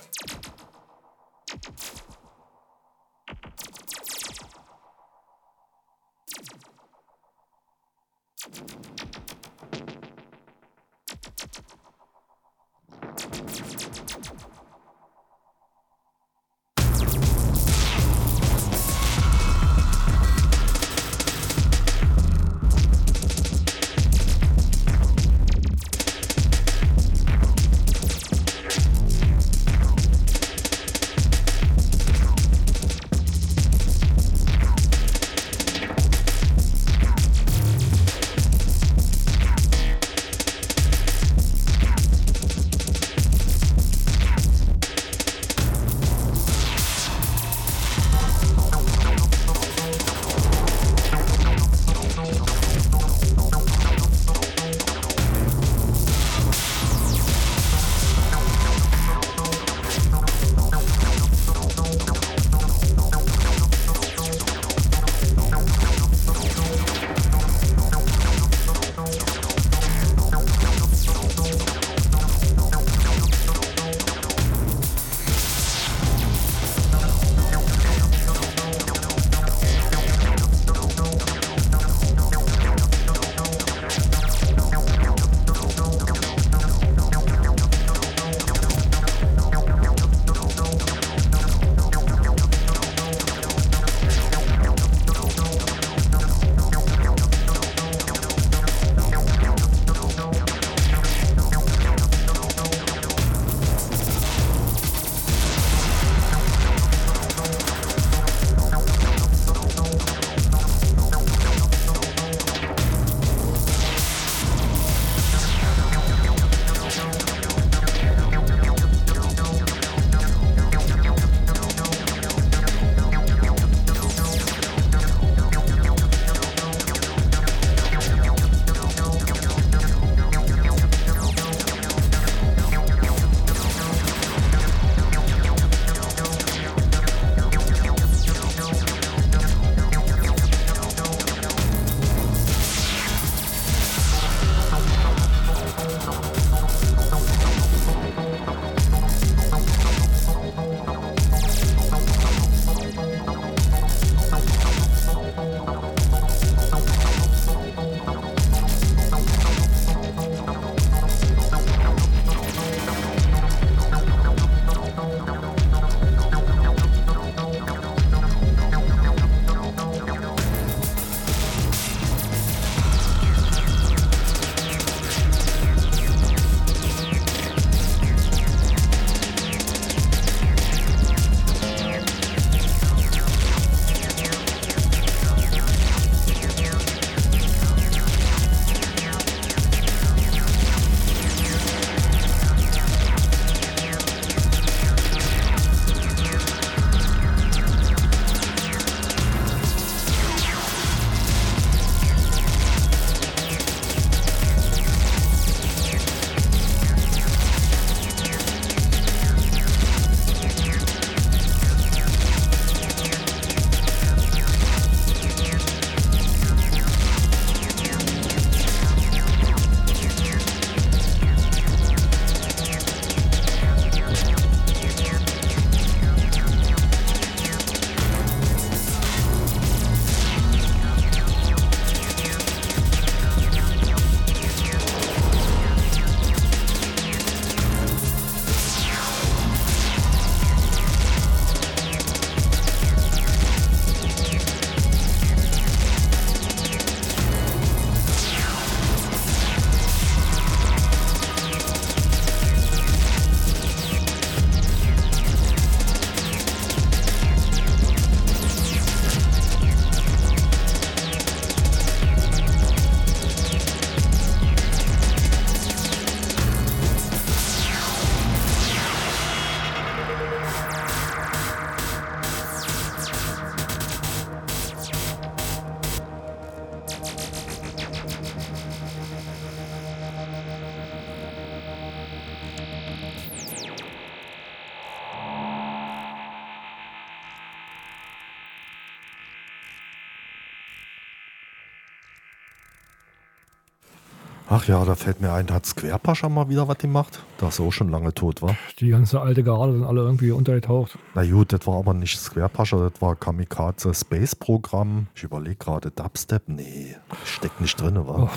Ach 294.64 294.68
ja, 294.68 294.82
da 294.82 294.94
fällt 294.94 295.20
mir 295.20 295.30
ein, 295.30 295.50
hat 295.50 295.66
Square 295.66 295.98
Pascha 295.98 296.26
mal 296.30 296.48
wieder 296.48 296.66
was 296.66 296.78
gemacht, 296.78 297.22
da 297.36 297.48
ist 297.48 297.60
auch 297.60 297.70
schon 297.70 297.90
lange 297.90 298.14
tot 298.14 298.40
war. 298.40 298.56
Die 298.80 298.88
ganze 298.88 299.20
alte 299.20 299.42
Garde 299.42 299.74
sind 299.74 299.84
alle 299.84 300.00
irgendwie 300.00 300.30
untergetaucht. 300.30 300.96
Na 301.14 301.22
gut, 301.22 301.52
das 301.52 301.66
war 301.66 301.76
aber 301.76 301.92
nicht 301.92 302.18
Square 302.18 302.48
Pascha, 302.48 302.78
das 302.88 303.02
war 303.02 303.14
Kamikaze 303.14 303.92
Space 303.92 304.34
Programm. 304.34 305.08
Ich 305.14 305.22
überlege 305.22 305.56
gerade, 305.56 305.90
Dubstep? 305.90 306.44
Nee, 306.46 306.96
steckt 307.26 307.60
nicht 307.60 307.78
drin, 307.78 308.06
war. 308.06 308.30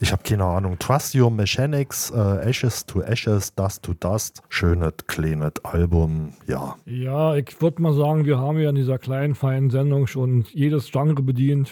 Ich 0.00 0.12
habe 0.12 0.22
keine 0.22 0.44
Ahnung. 0.44 0.78
Trust 0.78 1.14
Your 1.14 1.30
Mechanics, 1.30 2.10
äh, 2.10 2.50
Ashes 2.50 2.84
to 2.84 3.00
Ashes, 3.00 3.54
Dust 3.54 3.82
to 3.82 3.94
Dust. 3.94 4.42
Schönes, 4.50 4.92
kleines 5.06 5.52
Album, 5.62 6.34
ja. 6.46 6.76
Ja, 6.84 7.36
ich 7.36 7.62
würde 7.62 7.80
mal 7.80 7.94
sagen, 7.94 8.26
wir 8.26 8.38
haben 8.38 8.58
ja 8.58 8.68
in 8.68 8.76
dieser 8.76 8.98
kleinen, 8.98 9.34
feinen 9.34 9.70
Sendung 9.70 10.06
schon 10.06 10.44
jedes 10.52 10.92
Genre 10.92 11.22
bedient. 11.22 11.70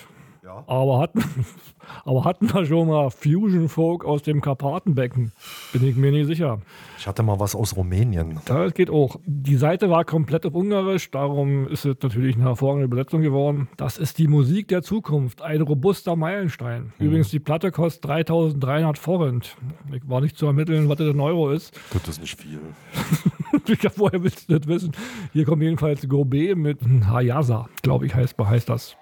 Aber 0.66 0.98
hatten, 0.98 1.22
aber 2.04 2.24
hatten 2.24 2.52
wir 2.52 2.66
schon 2.66 2.88
mal 2.88 3.10
Fusion 3.10 3.68
Folk 3.68 4.04
aus 4.04 4.22
dem 4.22 4.40
Karpatenbecken? 4.40 5.32
Bin 5.72 5.86
ich 5.86 5.96
mir 5.96 6.12
nicht 6.12 6.26
sicher. 6.26 6.60
Ich 6.98 7.06
hatte 7.06 7.22
mal 7.22 7.38
was 7.38 7.54
aus 7.54 7.76
Rumänien. 7.76 8.40
Das 8.44 8.74
geht 8.74 8.90
auch. 8.90 9.20
Die 9.24 9.56
Seite 9.56 9.90
war 9.90 10.04
komplett 10.04 10.46
auf 10.46 10.54
Ungarisch, 10.54 11.10
darum 11.10 11.68
ist 11.68 11.84
es 11.84 11.96
natürlich 12.02 12.36
eine 12.36 12.44
hervorragende 12.44 12.86
Übersetzung 12.86 13.22
geworden. 13.22 13.68
Das 13.76 13.98
ist 13.98 14.18
die 14.18 14.28
Musik 14.28 14.68
der 14.68 14.82
Zukunft, 14.82 15.42
ein 15.42 15.60
robuster 15.60 16.16
Meilenstein. 16.16 16.92
Übrigens, 16.98 17.30
die 17.30 17.40
Platte 17.40 17.70
kostet 17.70 18.04
3300 18.06 18.98
Forint. 18.98 19.56
Ich 19.92 20.08
war 20.08 20.20
nicht 20.20 20.36
zu 20.36 20.46
ermitteln, 20.46 20.88
was 20.88 20.98
das 20.98 21.08
in 21.08 21.20
Euro 21.20 21.50
ist. 21.50 21.78
Das 21.92 22.08
ist 22.08 22.20
nicht 22.20 22.40
viel. 22.40 22.60
ja, 23.82 23.90
woher 23.96 24.22
willst 24.22 24.50
du 24.50 24.58
das 24.58 24.68
wissen? 24.68 24.92
Hier 25.32 25.44
kommt 25.44 25.62
jedenfalls 25.62 26.08
Gourmet 26.08 26.54
mit 26.54 26.78
Hayasa, 27.06 27.68
glaube 27.82 28.06
ich, 28.06 28.14
heißt, 28.14 28.36
heißt 28.38 28.68
das. 28.68 28.96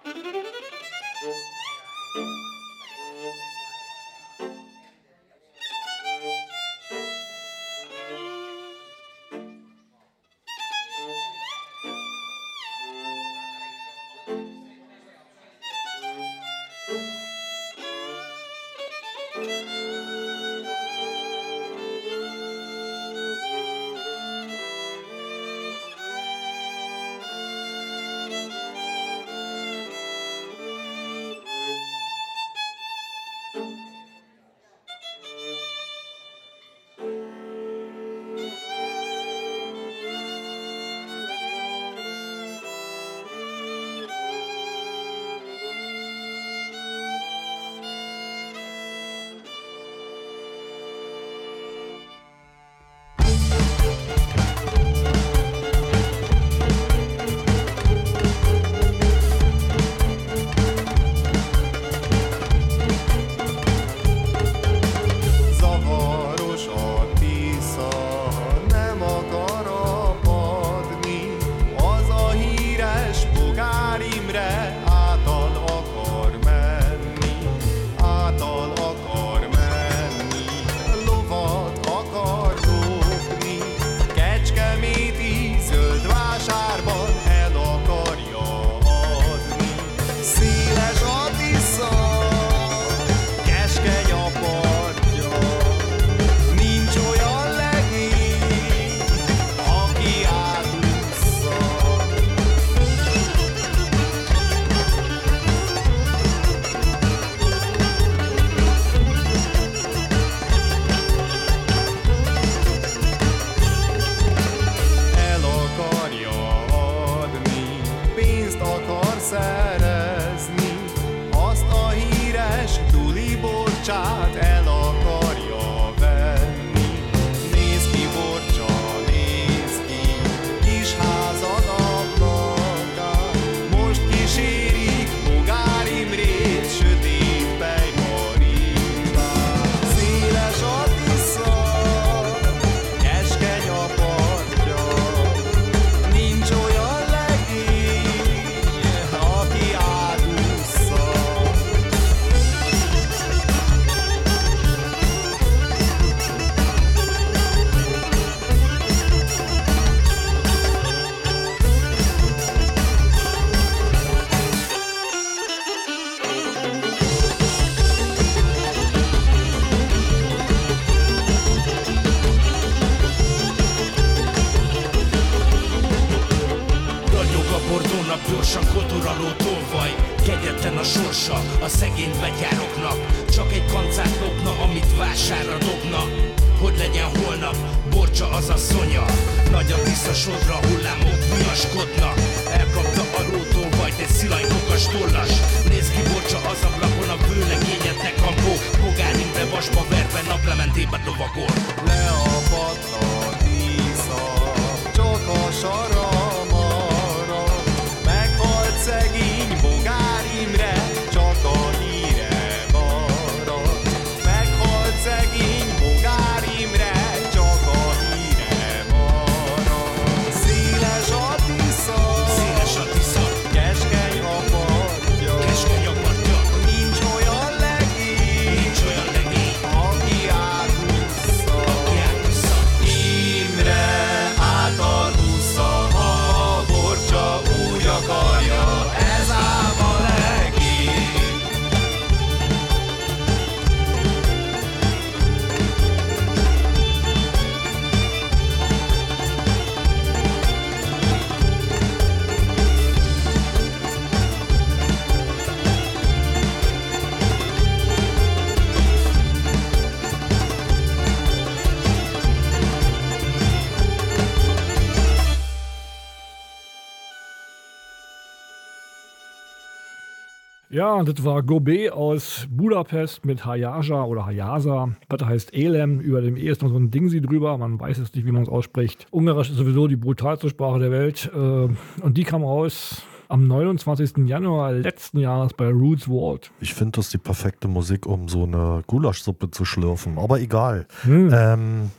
Ja, 270.87 271.03
das 271.03 271.25
war 271.25 271.43
Gobe 271.43 271.93
aus 271.93 272.47
Budapest 272.49 273.25
mit 273.25 273.45
Hayaja 273.45 274.05
oder 274.05 274.25
Hayasa. 274.25 274.91
Platte 275.09 275.27
heißt 275.27 275.53
Elem. 275.53 275.99
Über 275.99 276.21
dem 276.21 276.37
E 276.37 276.43
ist 276.49 276.63
noch 276.63 276.69
so 276.69 276.77
ein 276.77 276.93
Dingsi 276.93 277.21
drüber. 277.21 277.59
Man 277.59 277.81
weiß 277.81 277.99
es 277.99 278.15
nicht, 278.15 278.25
wie 278.25 278.31
man 278.31 278.45
es 278.45 278.49
ausspricht. 278.49 279.09
Ungarisch 279.11 279.51
ist 279.51 279.57
sowieso 279.57 279.89
die 279.89 279.97
brutalste 279.97 280.49
Sprache 280.49 280.79
der 280.79 280.93
Welt. 280.93 281.29
Äh, 281.35 281.39
Und 281.39 282.17
die 282.17 282.23
kam 282.23 282.45
raus 282.45 283.03
am 283.29 283.49
29. 283.49 284.29
Januar 284.29 284.71
letzten 284.75 285.19
Jahres 285.19 285.55
bei 285.55 285.69
Roots 285.71 286.09
World. 286.09 286.53
Ich 286.61 286.73
finde 286.73 286.93
das 286.93 287.11
die 287.11 287.19
perfekte 287.19 287.67
Musik, 287.67 288.07
um 288.07 288.29
so 288.29 288.45
eine 288.45 288.85
Gulaschsuppe 288.87 289.51
zu 289.51 289.65
schlürfen. 289.65 290.19
Aber 290.19 290.39
egal. 290.41 290.87
Hm. 291.03 291.31
Ähm, 291.33 291.91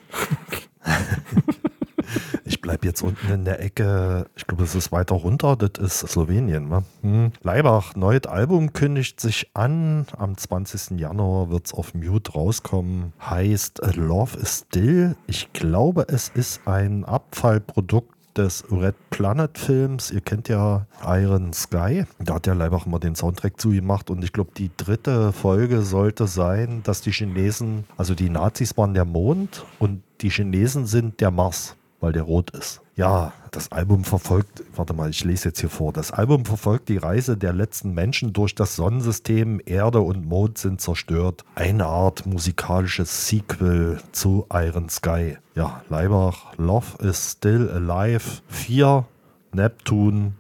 ich 2.46 2.62
bleibe 2.62 2.86
jetzt 2.86 3.02
unten 3.02 3.32
in 3.32 3.46
der 3.46 3.62
Ecke. 3.62 4.26
Ich 4.36 4.48
glaube, 4.48 4.64
es 4.64 4.76
ist 4.76 4.92
weiter 4.92 5.16
runter. 5.16 5.56
Das 5.56 6.02
ist 6.02 6.12
Slowenien. 6.12 6.68
Ne? 6.68 6.84
Hm. 7.02 7.32
Leibach, 7.42 7.96
neues 7.96 8.26
Album 8.26 8.74
kündigt 8.74 9.20
sich 9.20 9.50
an. 9.54 10.06
Am 10.18 10.38
20. 10.38 11.00
Januar 11.00 11.50
wird 11.50 11.68
es 11.68 11.74
auf 11.74 11.94
Mute 11.94 12.34
rauskommen. 12.34 13.14
Heißt 13.20 13.82
Love 13.96 14.38
is 14.40 14.66
Still. 14.68 15.16
Ich 15.28 15.52
glaube, 15.54 16.06
es 16.10 16.30
ist 16.30 16.62
ein 16.66 17.06
Abfallprodukt 17.06 18.18
des 18.38 18.64
Red 18.72 18.96
Planet 19.10 19.58
Films. 19.58 20.12
Ihr 20.12 20.22
kennt 20.22 20.48
ja 20.48 20.86
Iron 21.04 21.54
Sky. 21.54 22.06
Da 22.20 22.36
hat 22.36 22.46
der 22.46 22.56
Leibach 22.56 22.86
immer 22.86 23.00
den 23.00 23.16
Soundtrack 23.16 23.60
zugemacht 23.60 24.10
und 24.10 24.24
ich 24.24 24.32
glaube, 24.32 24.52
die 24.56 24.70
dritte 24.78 25.34
Folge 25.34 25.82
sollte 25.82 26.28
sein, 26.28 26.82
dass 26.84 27.02
die 27.02 27.12
Chinesen, 27.12 27.86
also 27.98 28.14
die 28.14 28.30
Nazis 28.30 28.78
waren 28.78 28.94
der 28.94 29.06
Mond 29.06 29.66
und 29.80 30.04
die 30.22 30.30
Chinesen 30.30 30.86
sind 30.86 31.20
der 31.20 31.32
Mars, 31.32 31.76
weil 32.00 32.14
der 32.14 32.24
rot 32.24 32.52
ist. 32.52 32.82
Ja, 32.96 33.34
das 33.52 33.72
Album 33.72 34.04
verfolgt, 34.04 34.64
warte 34.76 34.94
mal, 34.94 35.10
ich 35.10 35.24
lese 35.24 35.50
jetzt 35.50 35.60
hier 35.60 35.70
vor. 35.70 35.94
Das 35.94 36.12
Album 36.12 36.46
verfolgt 36.46 36.90
die 36.90 36.98
Reise 36.98 37.38
der 37.38 37.54
letzten 37.54 37.94
Menschen 37.94 38.34
durch 38.34 38.56
das 38.56 38.76
Sonnensystem. 38.76 39.62
Erde 39.66 40.02
und 40.02 40.26
Mond 40.26 40.58
sind 40.58 40.82
zerstört. 40.82 41.46
Eine 41.56 41.86
Art 41.86 42.26
musikalisches 42.26 43.28
Sequel 43.28 44.00
zu 44.12 44.48
Iron 44.52 44.90
Sky. 44.90 45.38
Ja, 45.56 45.84
Leibach, 45.90 46.58
Love 46.58 47.04
is 47.08 47.34
Still 47.34 47.70
Alive 47.70 48.42
4, 48.48 49.06
Neptune, 49.54 50.34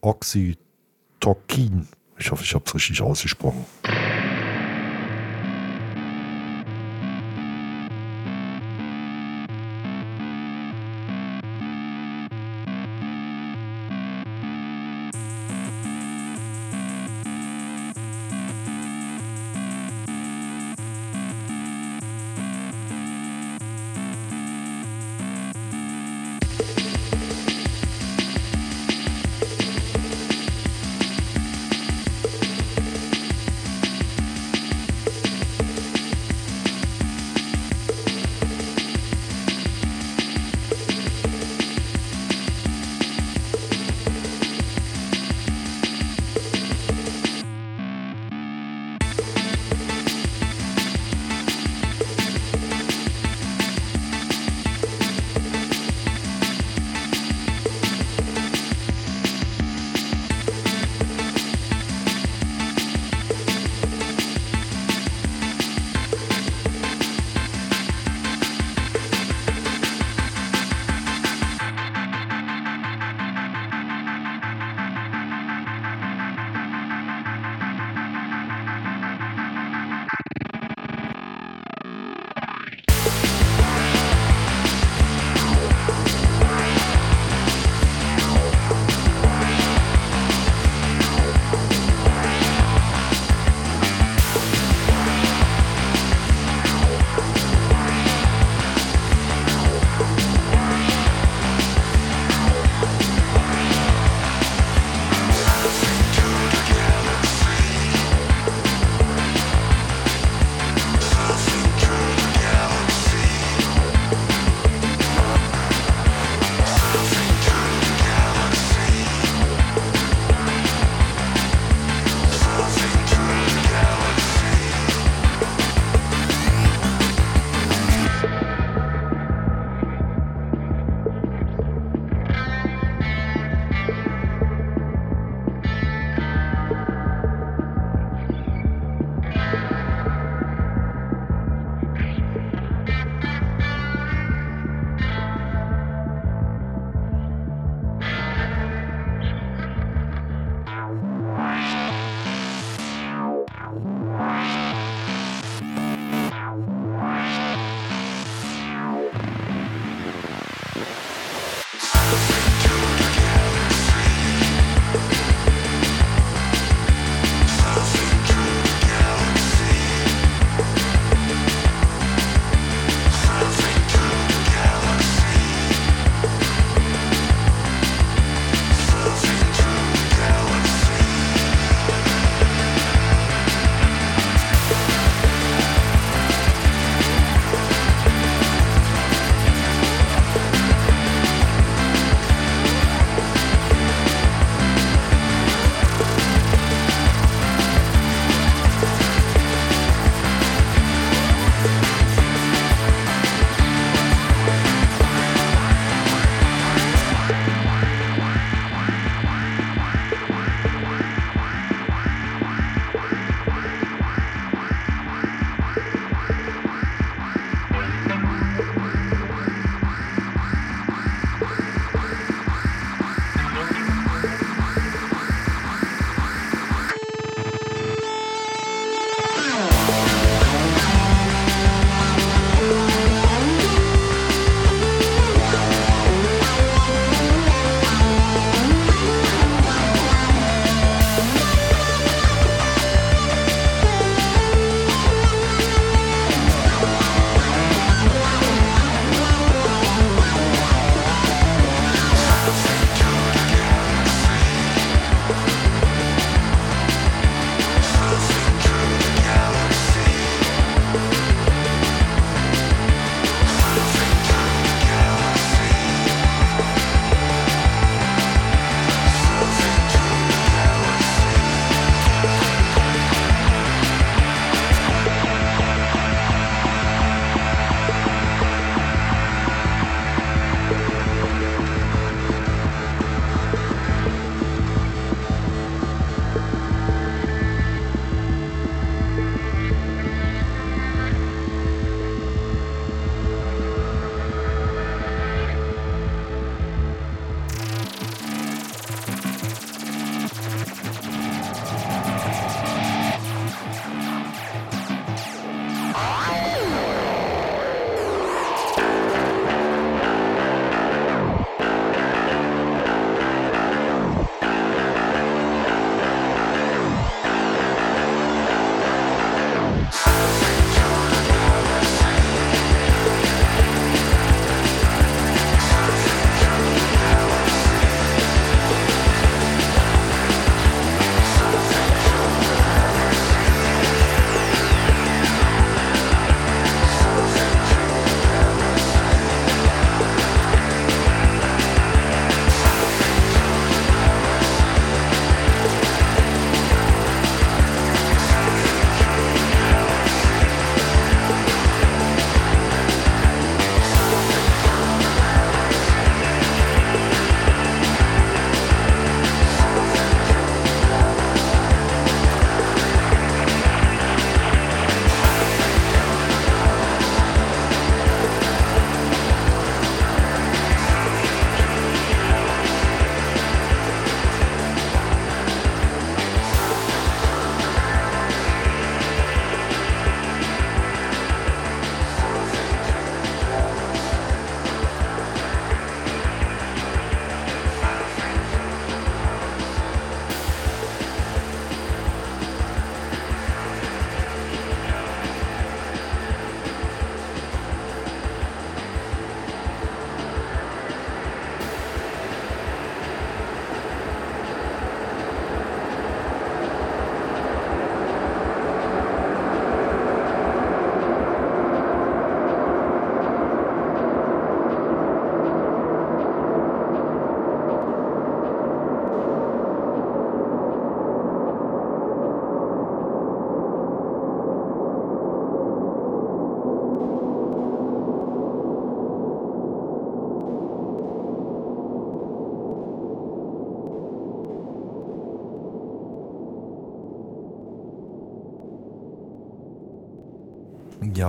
Oxytocin. 0.00 1.88
Ich 2.18 2.30
hoffe, 2.30 2.42
ich 2.42 2.54
habe 2.54 2.64
es 2.66 2.74
richtig 2.74 3.02
ausgesprochen. 3.02 3.64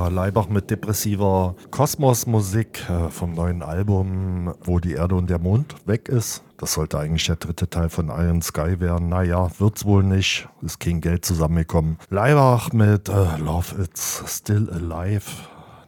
Leibach 0.10 0.50
mit 0.50 0.70
depressiver 0.70 1.56
Kosmosmusik 1.72 2.90
äh, 2.90 3.10
vom 3.10 3.34
neuen 3.34 3.62
Album, 3.62 4.54
wo 4.64 4.80
die 4.80 4.94
Erde 4.94 5.16
und 5.16 5.30
der 5.30 5.40
Mond 5.40 5.76
weg 5.86 6.10
ist. 6.10 6.44
Das 6.58 6.74
sollte 6.74 7.00
eigentlich 7.00 7.26
der 7.26 7.38
dritte 7.38 7.70
Teil 7.70 7.90
von 7.90 8.10
Iron 8.10 8.42
Sky 8.42 8.80
werden. 8.80 9.10
Naja, 9.10 9.50
wird's 9.60 9.86
wohl 9.86 10.04
nicht. 10.04 10.48
Ist 10.62 10.80
kein 10.80 11.00
Geld 11.02 11.24
zusammengekommen. 11.24 11.98
Leibach 12.10 12.74
mit 12.74 13.08
äh, 13.08 13.38
Love 13.38 13.82
It's 13.82 14.24
Still 14.28 14.70
Alive. 14.70 15.24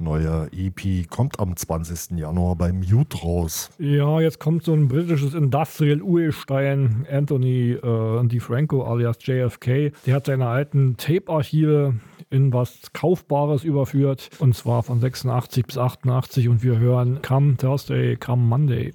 Neue 0.02 0.50
EP 0.52 1.08
kommt 1.10 1.40
am 1.40 1.56
20. 1.56 2.18
Januar 2.18 2.56
beim 2.56 2.80
Mute 2.80 3.18
raus. 3.18 3.70
Ja, 3.78 4.20
jetzt 4.20 4.40
kommt 4.40 4.64
so 4.64 4.74
ein 4.74 4.88
britisches 4.88 5.36
Industrial 5.36 6.02
Urstein, 6.02 7.06
Anthony 7.10 7.74
äh, 7.74 8.28
DiFranco 8.28 8.84
alias 8.84 9.18
JFK. 9.22 9.92
Der 10.06 10.16
hat 10.16 10.26
seine 10.26 10.48
alten 10.48 10.98
Tape-Archive 10.98 11.94
in 12.32 12.52
was 12.54 12.92
Kaufbares 12.94 13.64
überführt. 13.64 14.30
Und 14.40 14.56
zwar 14.56 14.84
von 14.84 15.00
86 15.00 15.66
bis 15.66 15.78
88. 15.78 16.50
Und 16.50 16.64
wir 16.64 16.80
hören 16.80 17.22
Come 17.22 17.58
Thursday, 17.58 18.16
Come 18.16 18.44
Monday. 18.44 18.94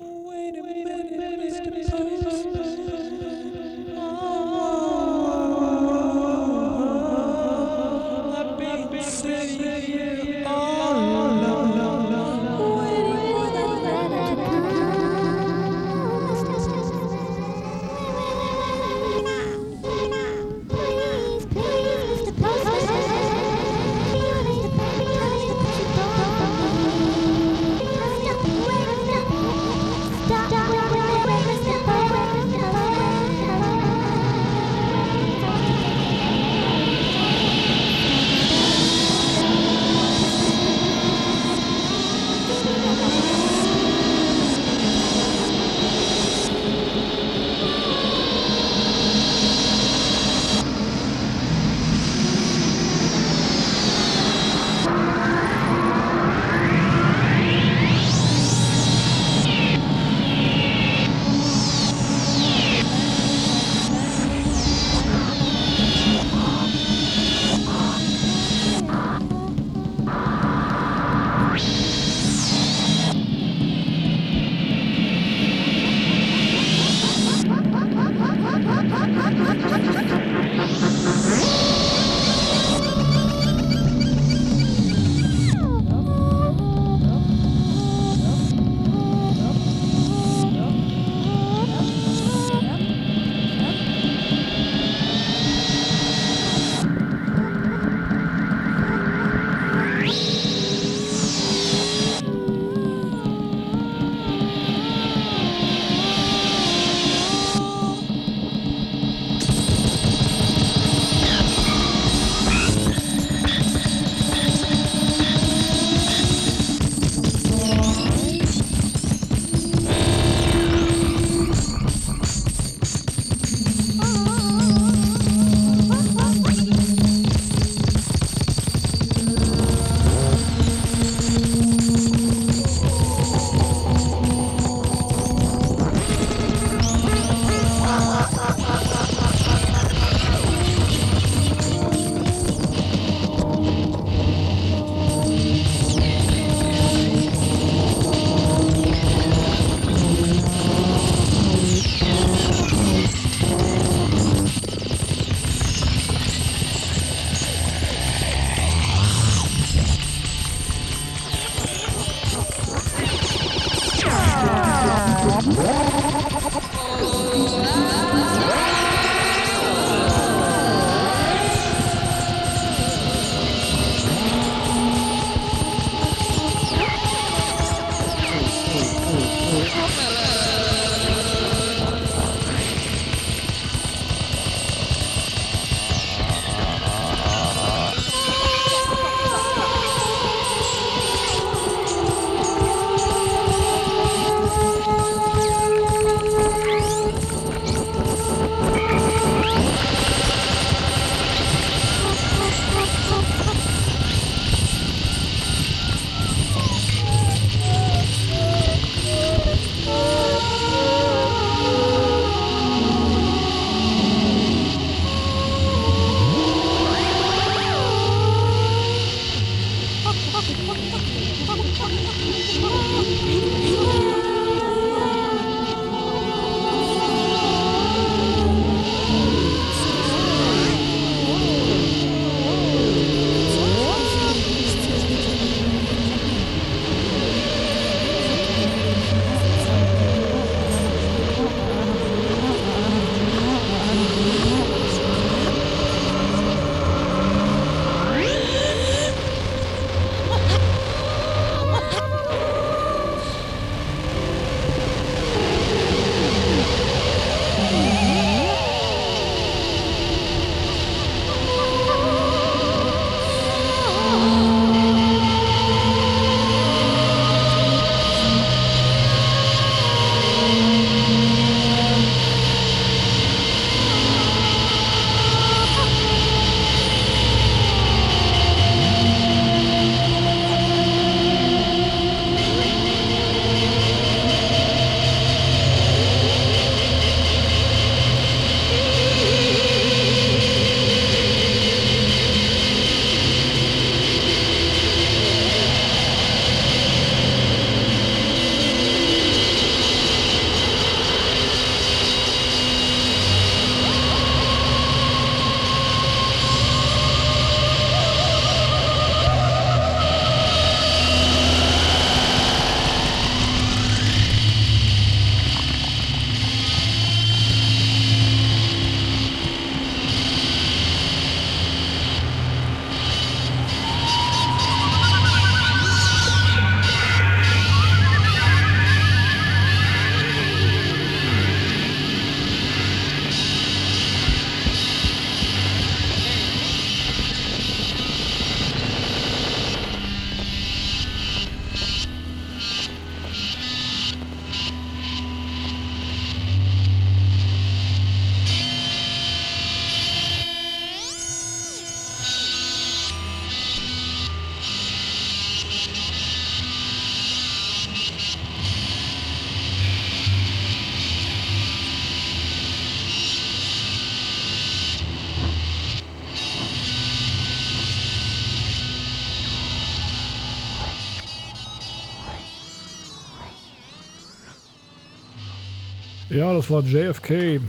Ja, 376.46 376.54
das 376.54 376.70
war 376.70 376.80
JFK 376.80 377.60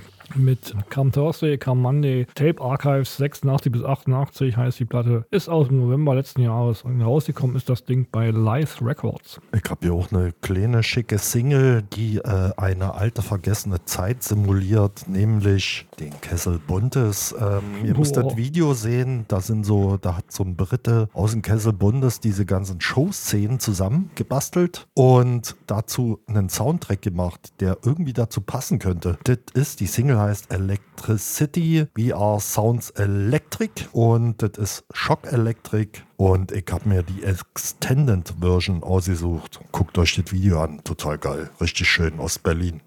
Come 0.98 1.12
Thursday, 1.12 1.60
Come 1.60 1.80
Monday, 1.80 2.26
Tape 2.34 2.60
Archives 2.60 3.18
86 3.18 3.72
bis 3.72 3.84
88 3.84 4.58
heißt 4.58 4.80
die 4.80 4.86
Platte. 4.86 5.28
Ist 5.30 5.48
aus 5.48 5.68
dem 5.68 5.78
November 5.78 6.16
letzten 6.16 6.42
Jahres 6.42 6.82
und 6.82 7.00
rausgekommen 7.00 7.56
ist 7.56 7.70
das 7.70 7.86
Ding 7.86 8.08
bei 8.12 8.32
Live 8.32 8.82
Records. 8.82 9.40
Ich 9.54 9.70
habe 9.70 9.86
hier 9.86 9.94
auch 9.94 10.12
eine 10.12 10.34
kleine 10.42 10.82
schicke 10.82 11.20
Single, 11.20 11.84
die 11.84 12.18
äh, 12.18 12.52
eine 12.58 12.96
alte 12.96 13.22
vergessene 13.22 13.86
Zeit 13.86 14.24
simuliert, 14.24 15.08
nämlich 15.08 15.86
den 16.00 16.20
Kessel 16.20 16.60
Buntes. 16.66 17.36
Ähm, 17.40 17.86
ihr 17.86 17.96
müsst 17.96 18.16
Boah. 18.16 18.24
das 18.24 18.36
Video 18.36 18.74
sehen, 18.74 19.26
da 19.28 19.40
sind 19.40 19.68
so, 19.68 19.98
da 19.98 20.18
hat 20.18 20.32
so 20.32 20.44
ein 20.44 20.56
Brite 20.56 21.10
aus 21.14 21.34
dem 21.34 21.44
Kessel 21.44 21.74
Bundes 21.74 22.22
diese 22.22 22.44
ganzen 22.44 22.82
Showszenen 22.82 23.60
zusammengebastelt 23.60 24.88
und 24.96 25.58
dazu 25.68 26.22
einen 26.26 26.50
Soundtrack 26.50 27.04
gemacht, 27.04 27.54
der 27.60 27.78
irgendwie 27.86 28.14
dazu 28.14 28.42
passen 28.42 28.80
könnte. 28.80 29.20
Das 29.26 29.38
ist, 29.54 29.80
die 29.80 29.86
Single 29.86 30.18
heißt 30.18 30.50
Electricity, 30.96 31.88
VR 31.96 32.40
Sounds 32.40 32.90
Electric 32.92 33.86
und 33.92 34.42
das 34.42 34.58
ist 34.58 34.86
Shock 34.94 35.32
Electric 35.32 36.02
und 36.18 36.52
ich 36.52 36.66
habe 36.72 36.90
mir 36.90 37.04
die 37.04 37.24
Extended 37.24 38.34
Version 38.40 38.84
ausgesucht. 38.84 39.60
Guckt 39.72 39.98
euch 39.98 40.16
das 40.16 40.32
Video 40.32 40.62
an, 40.62 40.84
total 40.84 41.18
geil, 41.18 41.50
richtig 41.62 41.88
schön 41.88 42.20
aus 42.20 42.40
Berlin. 42.40 42.82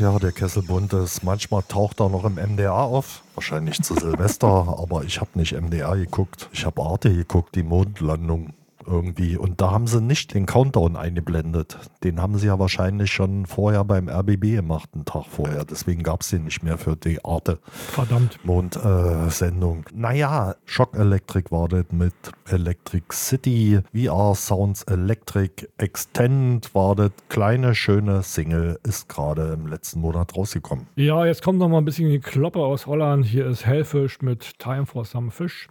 ja, 0.00 0.18
der 0.18 0.32
Kesselbund 0.32 0.92
ist. 0.94 1.22
Manchmal 1.22 1.62
taucht 1.62 2.00
er 2.00 2.08
noch 2.08 2.24
im 2.24 2.34
MDR 2.34 2.74
auf. 2.74 3.22
Wahrscheinlich 3.34 3.80
zu 3.82 3.94
Silvester, 3.94 4.48
aber 4.78 5.04
ich 5.04 5.20
habe 5.20 5.30
nicht 5.34 5.52
MDR 5.52 5.96
geguckt. 5.96 6.48
Ich 6.52 6.64
habe 6.64 6.82
Arte 6.82 7.14
geguckt, 7.14 7.54
die 7.54 7.62
Mondlandung 7.62 8.54
irgendwie. 8.86 9.36
Und 9.36 9.60
da 9.60 9.70
haben 9.70 9.86
sie 9.86 10.00
nicht 10.00 10.34
den 10.34 10.46
Countdown 10.46 10.96
eingeblendet. 10.96 11.78
Den 12.04 12.20
haben 12.20 12.38
sie 12.38 12.46
ja 12.46 12.58
wahrscheinlich 12.58 13.12
schon 13.12 13.46
vorher 13.46 13.84
beim 13.84 14.08
RBB 14.08 14.56
gemacht, 14.56 14.90
einen 14.94 15.04
Tag 15.04 15.26
vorher. 15.26 15.64
Deswegen 15.64 16.02
gab 16.02 16.22
es 16.22 16.30
den 16.30 16.44
nicht 16.44 16.62
mehr 16.62 16.78
für 16.78 16.96
die 16.96 17.24
Arte. 17.24 17.58
Verdammt. 17.64 18.38
Mond-Sendung. 18.44 19.86
Äh, 19.86 19.92
naja, 19.94 20.54
Shock 20.64 20.96
Electric 20.96 21.50
wartet 21.50 21.92
mit 21.92 22.14
Electric 22.48 23.04
City, 23.12 23.80
VR 23.94 24.34
Sounds 24.34 24.82
Electric, 24.84 25.68
Extend 25.78 26.74
wartet. 26.74 27.12
Kleine, 27.28 27.74
schöne 27.74 28.22
Single 28.22 28.78
ist 28.82 29.08
gerade 29.08 29.52
im 29.52 29.66
letzten 29.66 30.00
Monat 30.00 30.36
rausgekommen. 30.36 30.86
Ja, 30.96 31.26
jetzt 31.26 31.42
kommt 31.42 31.58
noch 31.58 31.68
mal 31.68 31.78
ein 31.78 31.84
bisschen 31.84 32.08
die 32.08 32.20
Kloppe 32.20 32.60
aus 32.60 32.86
Holland. 32.86 33.24
Hier 33.24 33.46
ist 33.46 33.66
Hellfish 33.66 34.20
mit 34.22 34.58
Time 34.58 34.86
for 34.86 35.04
Some 35.04 35.30
Fish. 35.30 35.68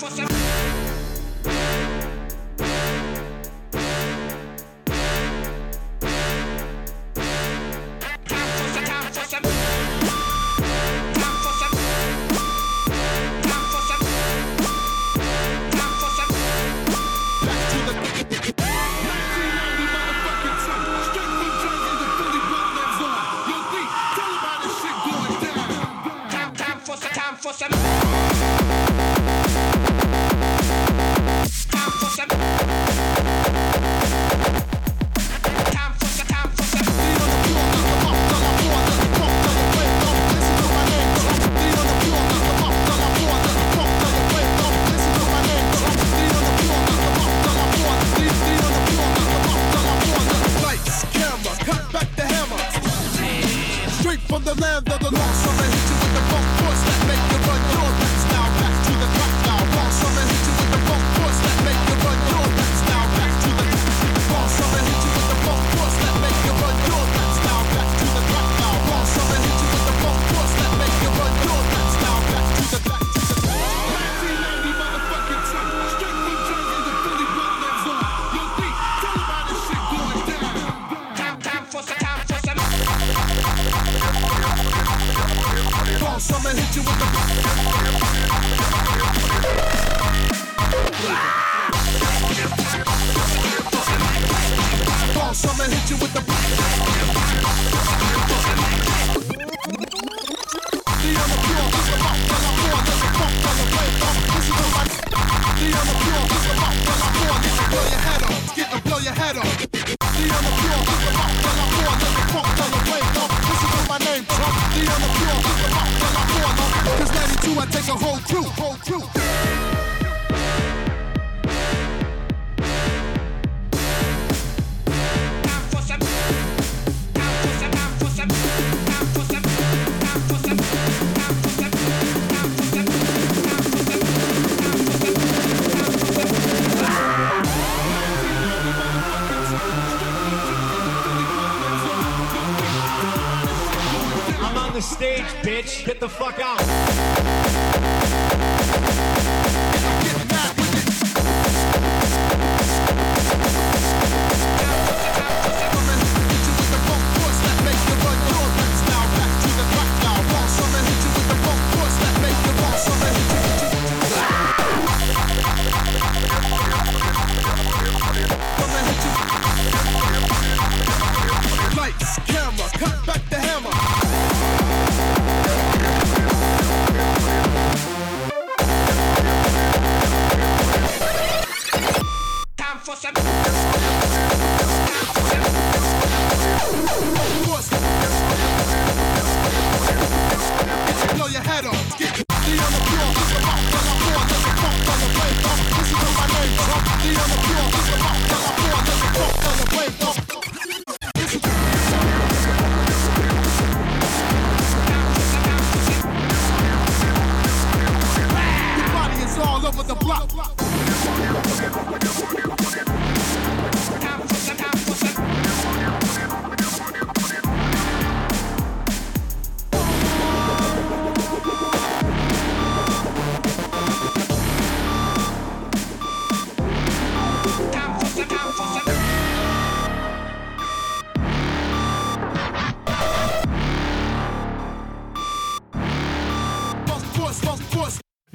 força 0.00 0.29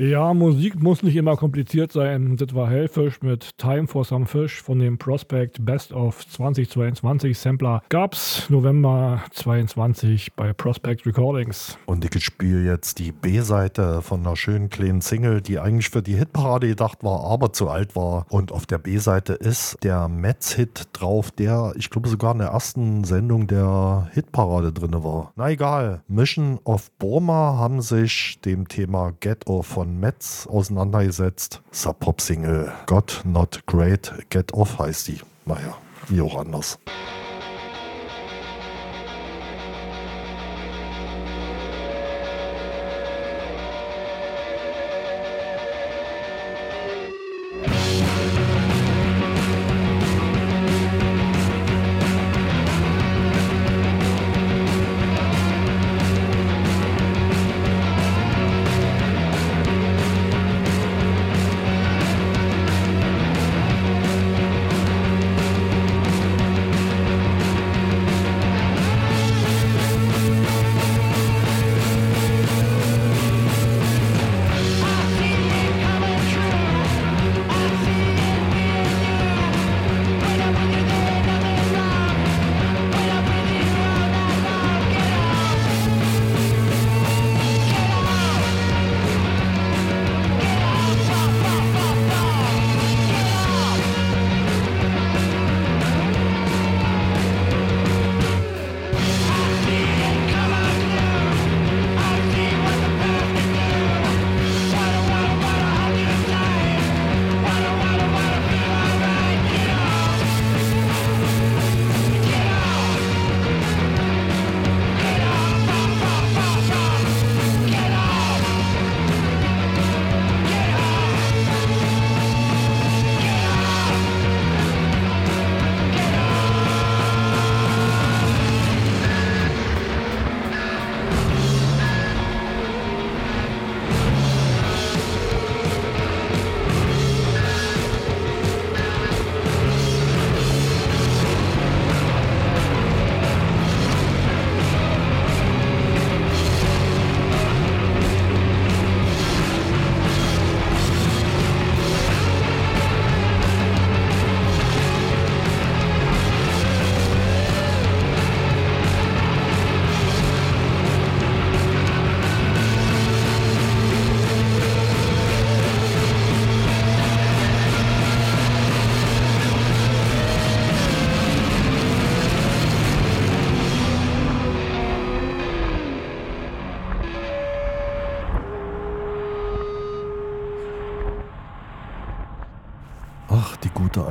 Ja, 0.05 0.35
Musik 0.35 0.79
muss 0.83 1.01
nicht 1.01 1.15
immer 1.15 1.35
kompliziert 1.35 1.91
sein. 1.91 2.37
Das 2.37 2.53
war 2.53 2.69
Hellfish 2.69 3.23
mit 3.23 3.57
Time 3.57 3.87
for 3.87 4.05
Some 4.05 4.27
Fish 4.27 4.61
von 4.61 4.77
dem 4.77 4.99
Prospect 4.99 5.65
Best 5.65 5.93
of 5.93 6.27
2022 6.27 7.35
Sampler. 7.35 7.81
Gab's 7.89 8.47
November 8.51 9.23
22 9.31 10.33
bei 10.33 10.53
Prospect 10.53 11.07
Recordings. 11.07 11.79
Und 11.87 12.05
ich 12.05 12.23
spiele 12.23 12.63
jetzt 12.63 12.99
die 12.99 13.11
B-Seite 13.11 14.03
von 14.03 14.19
einer 14.19 14.35
schönen 14.35 14.69
kleinen 14.69 15.01
Single, 15.01 15.41
die 15.41 15.57
eigentlich 15.57 15.89
für 15.89 16.03
die 16.03 16.15
Hitparade 16.15 16.67
gedacht 16.67 17.03
war, 17.03 17.23
aber 17.23 17.51
zu 17.51 17.69
alt 17.69 17.95
war. 17.95 18.27
Und 18.29 18.51
auf 18.51 18.67
der 18.67 18.77
B-Seite 18.77 19.33
ist 19.33 19.77
der 19.81 20.07
Metz-Hit 20.07 20.89
drauf, 20.93 21.31
der, 21.31 21.73
ich 21.77 21.89
glaube, 21.89 22.09
sogar 22.09 22.33
in 22.33 22.39
der 22.39 22.49
ersten 22.49 23.05
Sendung 23.05 23.47
der 23.47 24.07
Hitparade 24.13 24.71
drin 24.71 25.03
war. 25.03 25.33
Na 25.35 25.49
egal. 25.49 26.03
Mission 26.07 26.59
of 26.63 26.91
Burma 26.99 27.57
haben 27.57 27.81
sich 27.81 28.39
dem 28.45 28.67
Thema 28.67 29.11
Off 29.47 29.65
von 29.65 29.94
Metz 29.99 30.47
auseinandergesetzt. 30.47 31.61
Sub-Pop-Single 31.71 32.71
God 32.85 33.21
Not 33.23 33.65
Great 33.65 34.13
Get 34.29 34.53
Off 34.53 34.79
heißt 34.79 35.07
die. 35.07 35.19
Naja, 35.45 35.75
wie 36.07 36.21
auch 36.21 36.39
anders. 36.39 36.79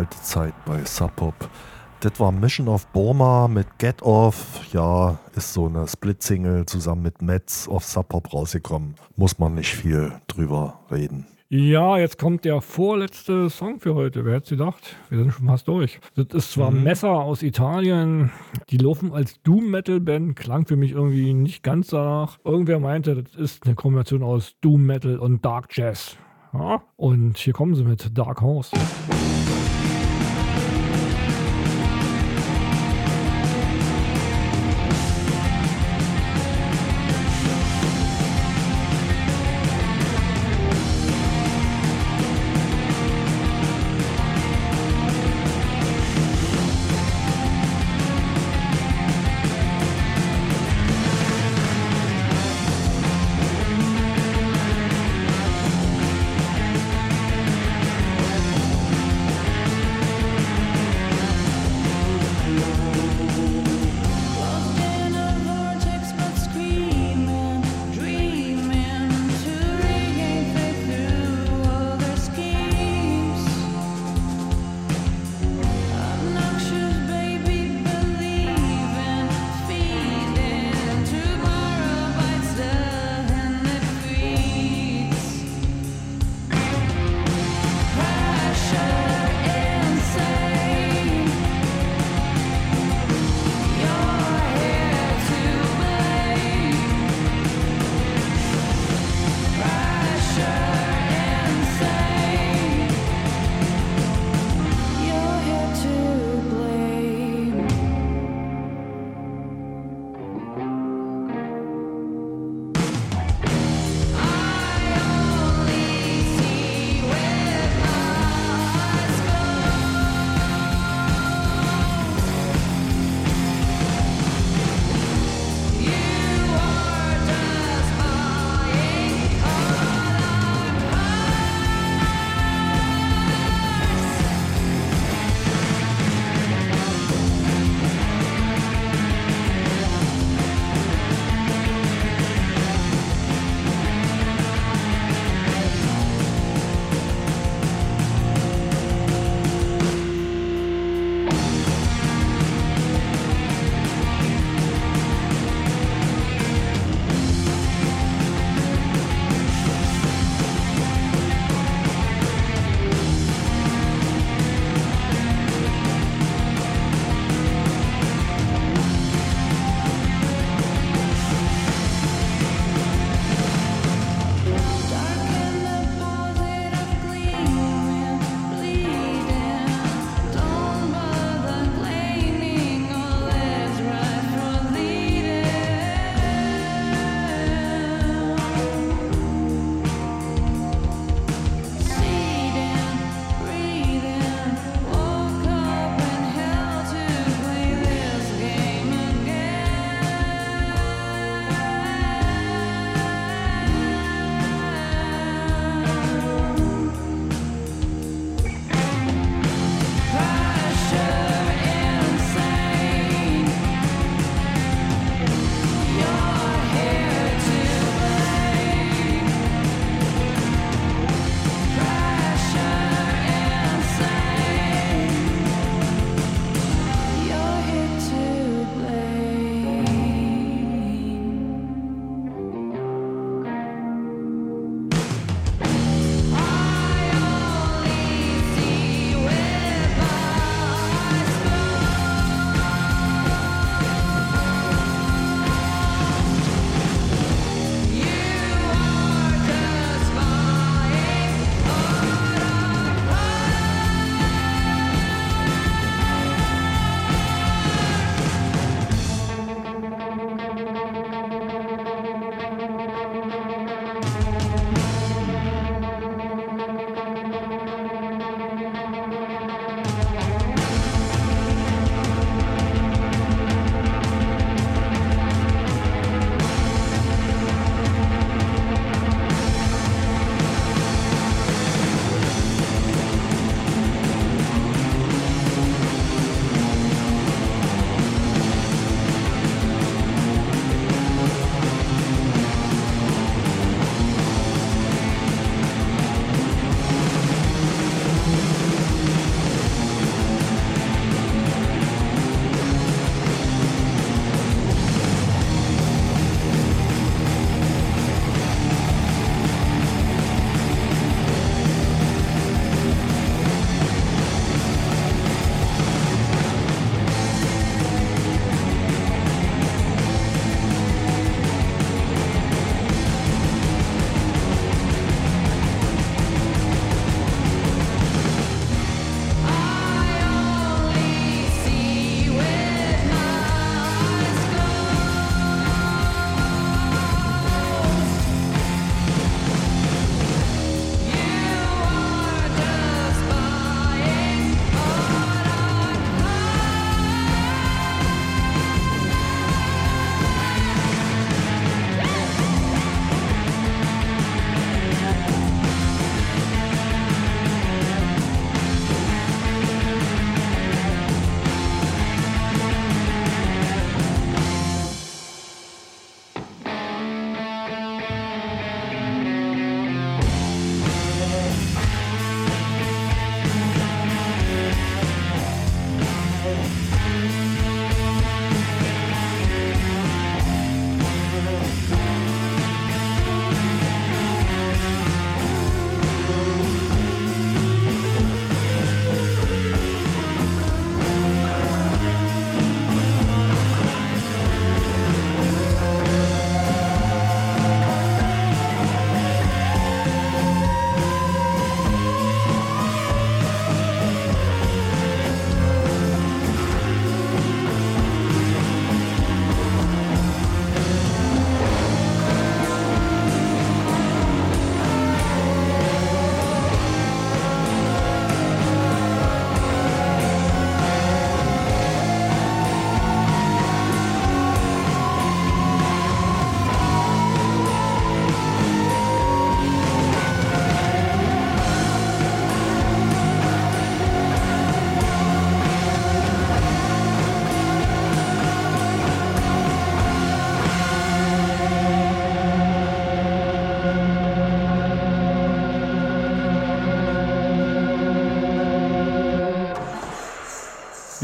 Alte 0.05 0.20
Zeit 0.20 0.52
bei 0.66 0.85
Sub 0.85 1.16
Pop. 1.16 1.35
Das 2.01 2.20
war 2.20 2.31
Mission 2.31 2.68
of 2.68 2.86
Burma 2.89 3.48
mit 3.48 3.66
Get 3.78 4.02
Off. 4.02 4.60
Ja, 4.70 5.18
ist 5.35 5.55
so 5.55 5.66
eine 5.66 5.89
Split-Single 5.89 6.66
zusammen 6.66 7.01
mit 7.01 7.22
Metz 7.22 7.66
auf 7.66 7.85
Sub 7.85 8.10
Pop 8.10 8.35
rausgekommen. 8.35 8.97
Muss 9.16 9.39
man 9.39 9.55
nicht 9.55 9.74
viel 9.74 10.12
drüber 10.26 10.81
reden. 10.90 11.26
Ja, 11.48 11.97
jetzt 11.97 12.18
kommt 12.18 12.44
der 12.44 12.60
vorletzte 12.60 13.48
Song 13.48 13.81
für 13.81 13.94
heute. 13.94 14.26
Wer 14.26 14.35
hätte 14.35 14.56
gedacht? 14.59 14.94
Wir 15.09 15.20
sind 15.20 15.32
schon 15.32 15.47
fast 15.47 15.68
durch. 15.68 15.98
Das 16.16 16.26
ist 16.35 16.52
zwar 16.52 16.70
Mhm. 16.70 16.82
Messer 16.82 17.12
aus 17.12 17.43
Italien. 17.43 18.31
Die 18.68 18.76
laufen 18.76 19.10
als 19.10 19.40
Doom-Metal-Band. 19.43 20.36
Klang 20.36 20.66
für 20.66 20.76
mich 20.76 20.90
irgendwie 20.93 21.32
nicht 21.32 21.62
ganz 21.62 21.89
danach. 21.89 22.39
Irgendwer 22.44 22.78
meinte, 22.78 23.22
das 23.22 23.35
ist 23.36 23.64
eine 23.64 23.74
Kombination 23.74 24.22
aus 24.22 24.56
Doom-Metal 24.60 25.18
und 25.18 25.43
Dark 25.47 25.68
Jazz. 25.74 26.18
Ja? 26.52 26.82
Und 26.97 27.39
hier 27.39 27.55
kommen 27.55 27.74
sie 27.74 27.85
mit 27.85 28.16
Dark 28.18 28.43
Horse. 28.43 28.70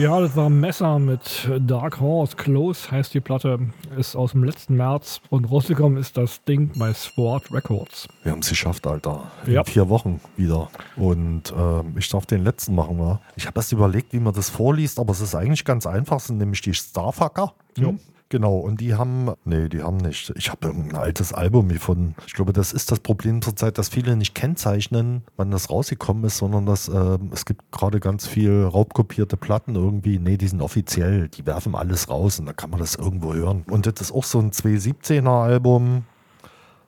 Ja, 0.00 0.18
das 0.18 0.34
war 0.34 0.48
Messer 0.48 0.98
mit 0.98 1.46
Dark 1.60 2.00
Horse. 2.00 2.34
Close 2.34 2.90
heißt 2.90 3.12
die 3.12 3.20
Platte. 3.20 3.58
Ist 3.98 4.16
aus 4.16 4.32
dem 4.32 4.44
letzten 4.44 4.74
März 4.76 5.20
und 5.28 5.44
rausgekommen 5.50 5.98
ist 5.98 6.16
das 6.16 6.42
Ding 6.44 6.72
bei 6.78 6.94
Sport 6.94 7.52
Records. 7.52 8.08
Wir 8.22 8.32
haben 8.32 8.38
es 8.38 8.48
geschafft, 8.48 8.86
Alter. 8.86 9.30
Ja. 9.46 9.60
In 9.60 9.66
vier 9.66 9.90
Wochen 9.90 10.18
wieder. 10.38 10.70
Und 10.96 11.52
ähm, 11.54 11.96
ich 11.98 12.08
darf 12.08 12.24
den 12.24 12.44
letzten 12.44 12.74
machen, 12.74 12.98
wa? 12.98 13.20
Ich 13.36 13.46
habe 13.46 13.58
erst 13.58 13.72
überlegt, 13.72 14.14
wie 14.14 14.20
man 14.20 14.32
das 14.32 14.48
vorliest, 14.48 14.98
aber 14.98 15.12
es 15.12 15.20
ist 15.20 15.34
eigentlich 15.34 15.66
ganz 15.66 15.86
einfach. 15.86 16.16
Es 16.16 16.28
sind 16.28 16.38
nämlich 16.38 16.62
die 16.62 16.72
Starfucker. 16.72 17.52
Ja. 17.76 17.92
Genau, 18.32 18.58
und 18.58 18.80
die 18.80 18.94
haben, 18.94 19.32
nee, 19.44 19.68
die 19.68 19.82
haben 19.82 19.96
nicht. 19.96 20.32
Ich 20.36 20.50
habe 20.50 20.68
irgendein 20.68 20.94
altes 21.00 21.32
Album 21.32 21.68
gefunden. 21.68 22.14
Ich 22.28 22.34
glaube, 22.34 22.52
das 22.52 22.72
ist 22.72 22.92
das 22.92 23.00
Problem 23.00 23.42
zurzeit, 23.42 23.76
dass 23.76 23.88
viele 23.88 24.14
nicht 24.14 24.36
kennzeichnen, 24.36 25.24
wann 25.36 25.50
das 25.50 25.68
rausgekommen 25.68 26.22
ist, 26.22 26.36
sondern 26.36 26.64
dass 26.64 26.86
ähm, 26.86 27.30
es 27.32 27.44
gibt 27.44 27.72
gerade 27.72 27.98
ganz 27.98 28.28
viel 28.28 28.62
raubkopierte 28.62 29.36
Platten 29.36 29.74
irgendwie. 29.74 30.20
Nee, 30.20 30.36
die 30.36 30.46
sind 30.46 30.62
offiziell, 30.62 31.26
die 31.28 31.44
werfen 31.44 31.74
alles 31.74 32.08
raus 32.08 32.38
und 32.38 32.46
dann 32.46 32.54
kann 32.54 32.70
man 32.70 32.78
das 32.78 32.94
irgendwo 32.94 33.34
hören. 33.34 33.64
Und 33.68 33.86
das 33.86 34.00
ist 34.00 34.12
auch 34.12 34.22
so 34.22 34.38
ein 34.38 34.52
217er 34.52 35.42
Album 35.42 36.04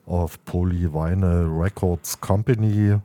auf 0.05 0.41
Polyvinyl 0.45 1.49
Records 1.51 2.21
Company. 2.21 2.99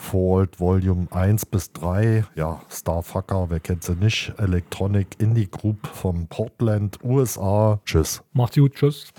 Fault 0.00 0.58
Volume 0.58 1.06
1 1.10 1.46
bis 1.46 1.72
3, 1.72 2.24
ja, 2.34 2.60
Starfucker, 2.68 3.50
wer 3.50 3.60
kennt 3.60 3.84
sie 3.84 3.94
nicht? 3.94 4.32
Electronic 4.38 5.20
Indie 5.20 5.48
Group 5.48 5.86
vom 5.86 6.26
Portland, 6.26 6.98
USA. 7.04 7.80
Tschüss. 7.84 8.22
Macht's 8.32 8.56
gut, 8.56 8.74
tschüss. 8.74 9.12